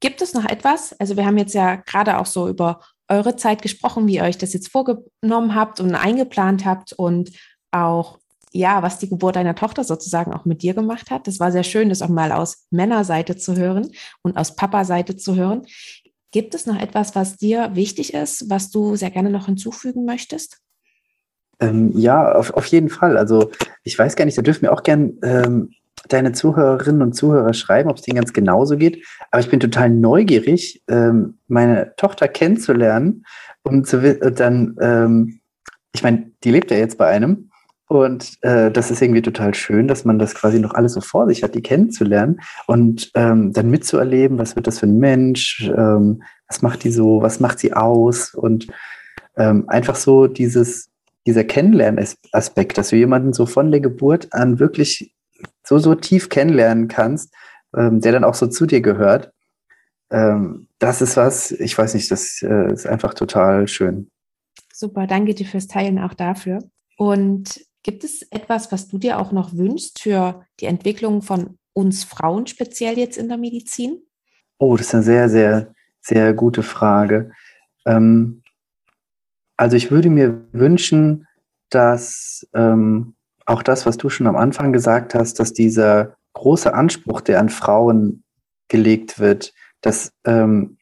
[0.00, 0.98] Gibt es noch etwas?
[0.98, 4.38] Also wir haben jetzt ja gerade auch so über eure Zeit gesprochen, wie ihr euch
[4.38, 7.30] das jetzt vorgenommen habt und eingeplant habt und
[7.70, 8.18] auch
[8.52, 11.26] ja, was die Geburt deiner Tochter sozusagen auch mit dir gemacht hat.
[11.26, 13.90] Das war sehr schön, das auch mal aus Männerseite zu hören
[14.22, 15.62] und aus Papa-Seite zu hören.
[16.32, 20.61] Gibt es noch etwas, was dir wichtig ist, was du sehr gerne noch hinzufügen möchtest?
[21.62, 23.16] Ähm, ja, auf, auf jeden Fall.
[23.16, 23.50] Also
[23.84, 25.70] ich weiß gar nicht, da dürfen wir auch gern ähm,
[26.08, 29.06] deine Zuhörerinnen und Zuhörer schreiben, ob es denen ganz genauso geht.
[29.30, 33.24] Aber ich bin total neugierig, ähm, meine Tochter kennenzulernen,
[33.62, 34.00] um zu
[34.32, 35.40] dann, ähm,
[35.94, 37.50] ich meine, die lebt ja jetzt bei einem
[37.86, 41.28] und äh, das ist irgendwie total schön, dass man das quasi noch alles so vor
[41.28, 46.22] sich hat, die kennenzulernen und ähm, dann mitzuerleben, was wird das für ein Mensch, ähm,
[46.48, 48.66] was macht die so, was macht sie aus und
[49.36, 50.91] ähm, einfach so dieses,
[51.26, 55.14] dieser Kennenlernaspekt, dass du jemanden so von der Geburt an wirklich
[55.64, 57.32] so, so tief kennenlernen kannst,
[57.76, 59.32] ähm, der dann auch so zu dir gehört.
[60.10, 64.10] Ähm, das ist was, ich weiß nicht, das äh, ist einfach total schön.
[64.72, 66.58] Super, danke dir fürs Teilen auch dafür.
[66.96, 72.04] Und gibt es etwas, was du dir auch noch wünschst für die Entwicklung von uns
[72.04, 74.02] Frauen speziell jetzt in der Medizin?
[74.58, 77.32] Oh, das ist eine sehr, sehr, sehr gute Frage.
[77.86, 78.41] Ähm,
[79.62, 81.28] also ich würde mir wünschen,
[81.70, 83.14] dass ähm,
[83.46, 87.48] auch das, was du schon am Anfang gesagt hast, dass dieser große Anspruch, der an
[87.48, 88.24] Frauen
[88.66, 90.78] gelegt wird, dass ähm,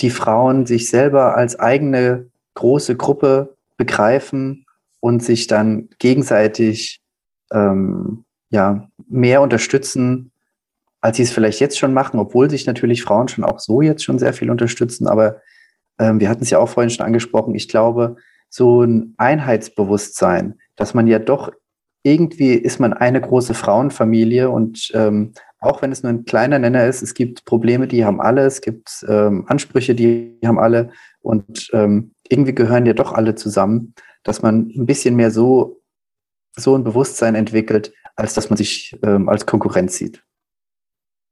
[0.00, 4.66] die Frauen sich selber als eigene große Gruppe begreifen
[4.98, 7.00] und sich dann gegenseitig
[7.52, 10.32] ähm, ja, mehr unterstützen,
[11.00, 14.02] als sie es vielleicht jetzt schon machen, obwohl sich natürlich Frauen schon auch so jetzt
[14.02, 15.06] schon sehr viel unterstützen.
[15.06, 15.40] Aber
[15.98, 17.54] ähm, wir hatten es ja auch vorhin schon angesprochen.
[17.54, 18.16] Ich glaube,
[18.48, 21.50] so ein Einheitsbewusstsein, dass man ja doch
[22.04, 26.86] irgendwie ist man eine große Frauenfamilie und ähm, auch wenn es nur ein kleiner Nenner
[26.86, 30.90] ist, es gibt Probleme, die haben alle, es gibt ähm, Ansprüche, die haben alle
[31.22, 35.80] und ähm, irgendwie gehören ja doch alle zusammen, dass man ein bisschen mehr so,
[36.54, 40.22] so ein Bewusstsein entwickelt, als dass man sich ähm, als Konkurrenz sieht.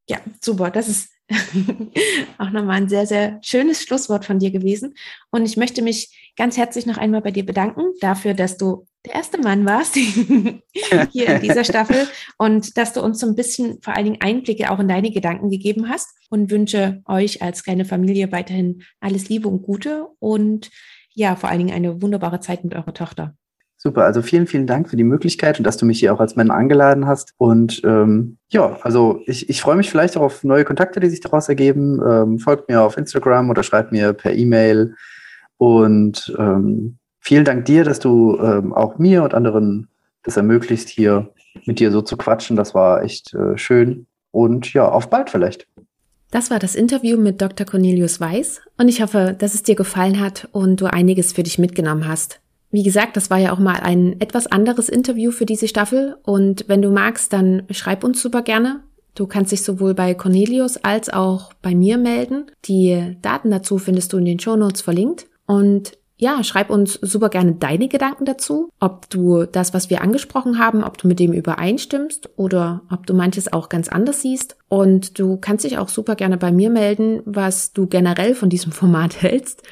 [0.08, 0.70] Ja, super.
[0.70, 1.10] Das ist
[2.38, 4.94] auch nochmal ein sehr, sehr schönes Schlusswort von dir gewesen.
[5.30, 9.14] Und ich möchte mich ganz herzlich noch einmal bei dir bedanken dafür, dass du der
[9.14, 9.96] erste Mann warst
[11.12, 12.06] hier in dieser Staffel
[12.38, 15.50] und dass du uns so ein bisschen vor allen Dingen Einblicke auch in deine Gedanken
[15.50, 20.70] gegeben hast und wünsche euch als kleine Familie weiterhin alles Liebe und Gute und
[21.14, 23.36] ja, vor allen Dingen eine wunderbare Zeit mit eurer Tochter.
[23.84, 26.36] Super, also vielen, vielen Dank für die Möglichkeit und dass du mich hier auch als
[26.36, 27.34] Mann eingeladen hast.
[27.36, 31.18] Und ähm, ja, also ich, ich freue mich vielleicht auch auf neue Kontakte, die sich
[31.18, 32.00] daraus ergeben.
[32.00, 34.94] Ähm, folgt mir auf Instagram oder schreibt mir per E-Mail.
[35.56, 39.88] Und ähm, vielen Dank dir, dass du ähm, auch mir und anderen
[40.22, 41.32] das ermöglicht, hier
[41.64, 42.54] mit dir so zu quatschen.
[42.54, 44.06] Das war echt äh, schön.
[44.30, 45.66] Und ja, auf bald vielleicht.
[46.30, 47.66] Das war das Interview mit Dr.
[47.66, 51.58] Cornelius Weiß und ich hoffe, dass es dir gefallen hat und du einiges für dich
[51.58, 52.41] mitgenommen hast.
[52.72, 56.16] Wie gesagt, das war ja auch mal ein etwas anderes Interview für diese Staffel.
[56.24, 58.80] Und wenn du magst, dann schreib uns super gerne.
[59.14, 62.46] Du kannst dich sowohl bei Cornelius als auch bei mir melden.
[62.64, 65.26] Die Daten dazu findest du in den Show Notes verlinkt.
[65.46, 70.58] Und ja, schreib uns super gerne deine Gedanken dazu, ob du das, was wir angesprochen
[70.58, 74.56] haben, ob du mit dem übereinstimmst oder ob du manches auch ganz anders siehst.
[74.68, 78.72] Und du kannst dich auch super gerne bei mir melden, was du generell von diesem
[78.72, 79.62] Format hältst.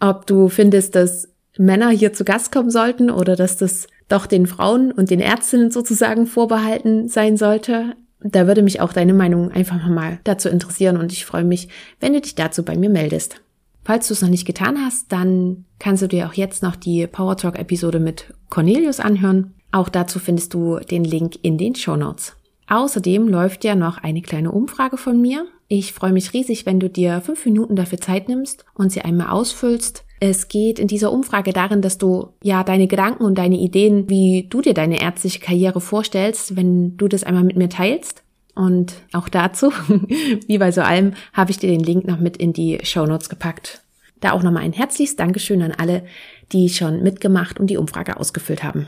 [0.00, 1.28] Ob du findest, dass
[1.58, 5.70] Männer hier zu Gast kommen sollten oder dass das doch den Frauen und den Ärztinnen
[5.70, 7.94] sozusagen vorbehalten sein sollte.
[8.20, 11.68] Da würde mich auch deine Meinung einfach mal dazu interessieren und ich freue mich,
[12.00, 13.40] wenn du dich dazu bei mir meldest.
[13.84, 17.06] Falls du es noch nicht getan hast, dann kannst du dir auch jetzt noch die
[17.06, 19.54] Power Talk Episode mit Cornelius anhören.
[19.70, 22.34] Auch dazu findest du den Link in den Show Notes.
[22.68, 25.46] Außerdem läuft ja noch eine kleine Umfrage von mir.
[25.68, 29.28] Ich freue mich riesig, wenn du dir fünf Minuten dafür Zeit nimmst und sie einmal
[29.28, 30.05] ausfüllst.
[30.18, 34.46] Es geht in dieser Umfrage darin, dass du ja deine Gedanken und deine Ideen, wie
[34.48, 38.22] du dir deine ärztliche Karriere vorstellst, wenn du das einmal mit mir teilst.
[38.54, 39.70] Und auch dazu,
[40.46, 43.28] wie bei so allem, habe ich dir den Link noch mit in die Show Notes
[43.28, 43.82] gepackt.
[44.20, 46.04] Da auch nochmal ein herzliches Dankeschön an alle,
[46.52, 48.86] die schon mitgemacht und die Umfrage ausgefüllt haben.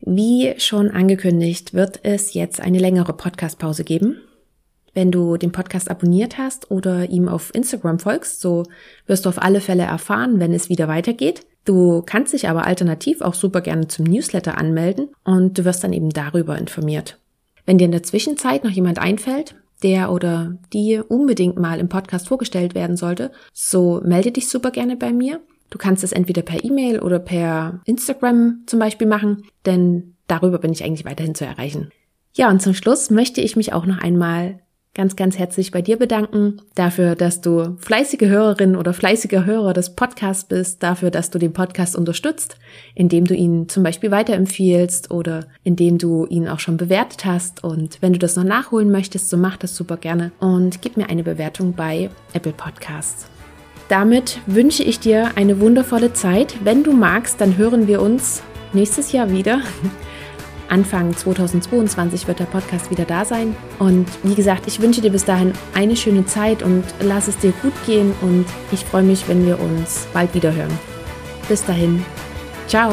[0.00, 4.20] Wie schon angekündigt, wird es jetzt eine längere Podcastpause geben.
[4.98, 8.64] Wenn du den Podcast abonniert hast oder ihm auf Instagram folgst, so
[9.06, 11.46] wirst du auf alle Fälle erfahren, wenn es wieder weitergeht.
[11.64, 15.92] Du kannst dich aber alternativ auch super gerne zum Newsletter anmelden und du wirst dann
[15.92, 17.16] eben darüber informiert.
[17.64, 22.26] Wenn dir in der Zwischenzeit noch jemand einfällt, der oder die unbedingt mal im Podcast
[22.26, 25.38] vorgestellt werden sollte, so melde dich super gerne bei mir.
[25.70, 30.72] Du kannst es entweder per E-Mail oder per Instagram zum Beispiel machen, denn darüber bin
[30.72, 31.92] ich eigentlich weiterhin zu erreichen.
[32.34, 34.58] Ja, und zum Schluss möchte ich mich auch noch einmal
[34.94, 39.94] ganz, ganz herzlich bei dir bedanken dafür, dass du fleißige Hörerin oder fleißiger Hörer des
[39.94, 42.56] Podcasts bist, dafür, dass du den Podcast unterstützt,
[42.94, 47.62] indem du ihn zum Beispiel weiterempfiehlst oder indem du ihn auch schon bewertet hast.
[47.62, 51.08] Und wenn du das noch nachholen möchtest, so mach das super gerne und gib mir
[51.08, 53.26] eine Bewertung bei Apple Podcasts.
[53.88, 56.56] Damit wünsche ich dir eine wundervolle Zeit.
[56.62, 59.60] Wenn du magst, dann hören wir uns nächstes Jahr wieder.
[60.68, 63.56] Anfang 2022 wird der Podcast wieder da sein.
[63.78, 67.52] Und wie gesagt, ich wünsche dir bis dahin eine schöne Zeit und lass es dir
[67.62, 68.12] gut gehen.
[68.20, 70.78] Und ich freue mich, wenn wir uns bald wieder hören.
[71.48, 72.04] Bis dahin.
[72.66, 72.92] Ciao.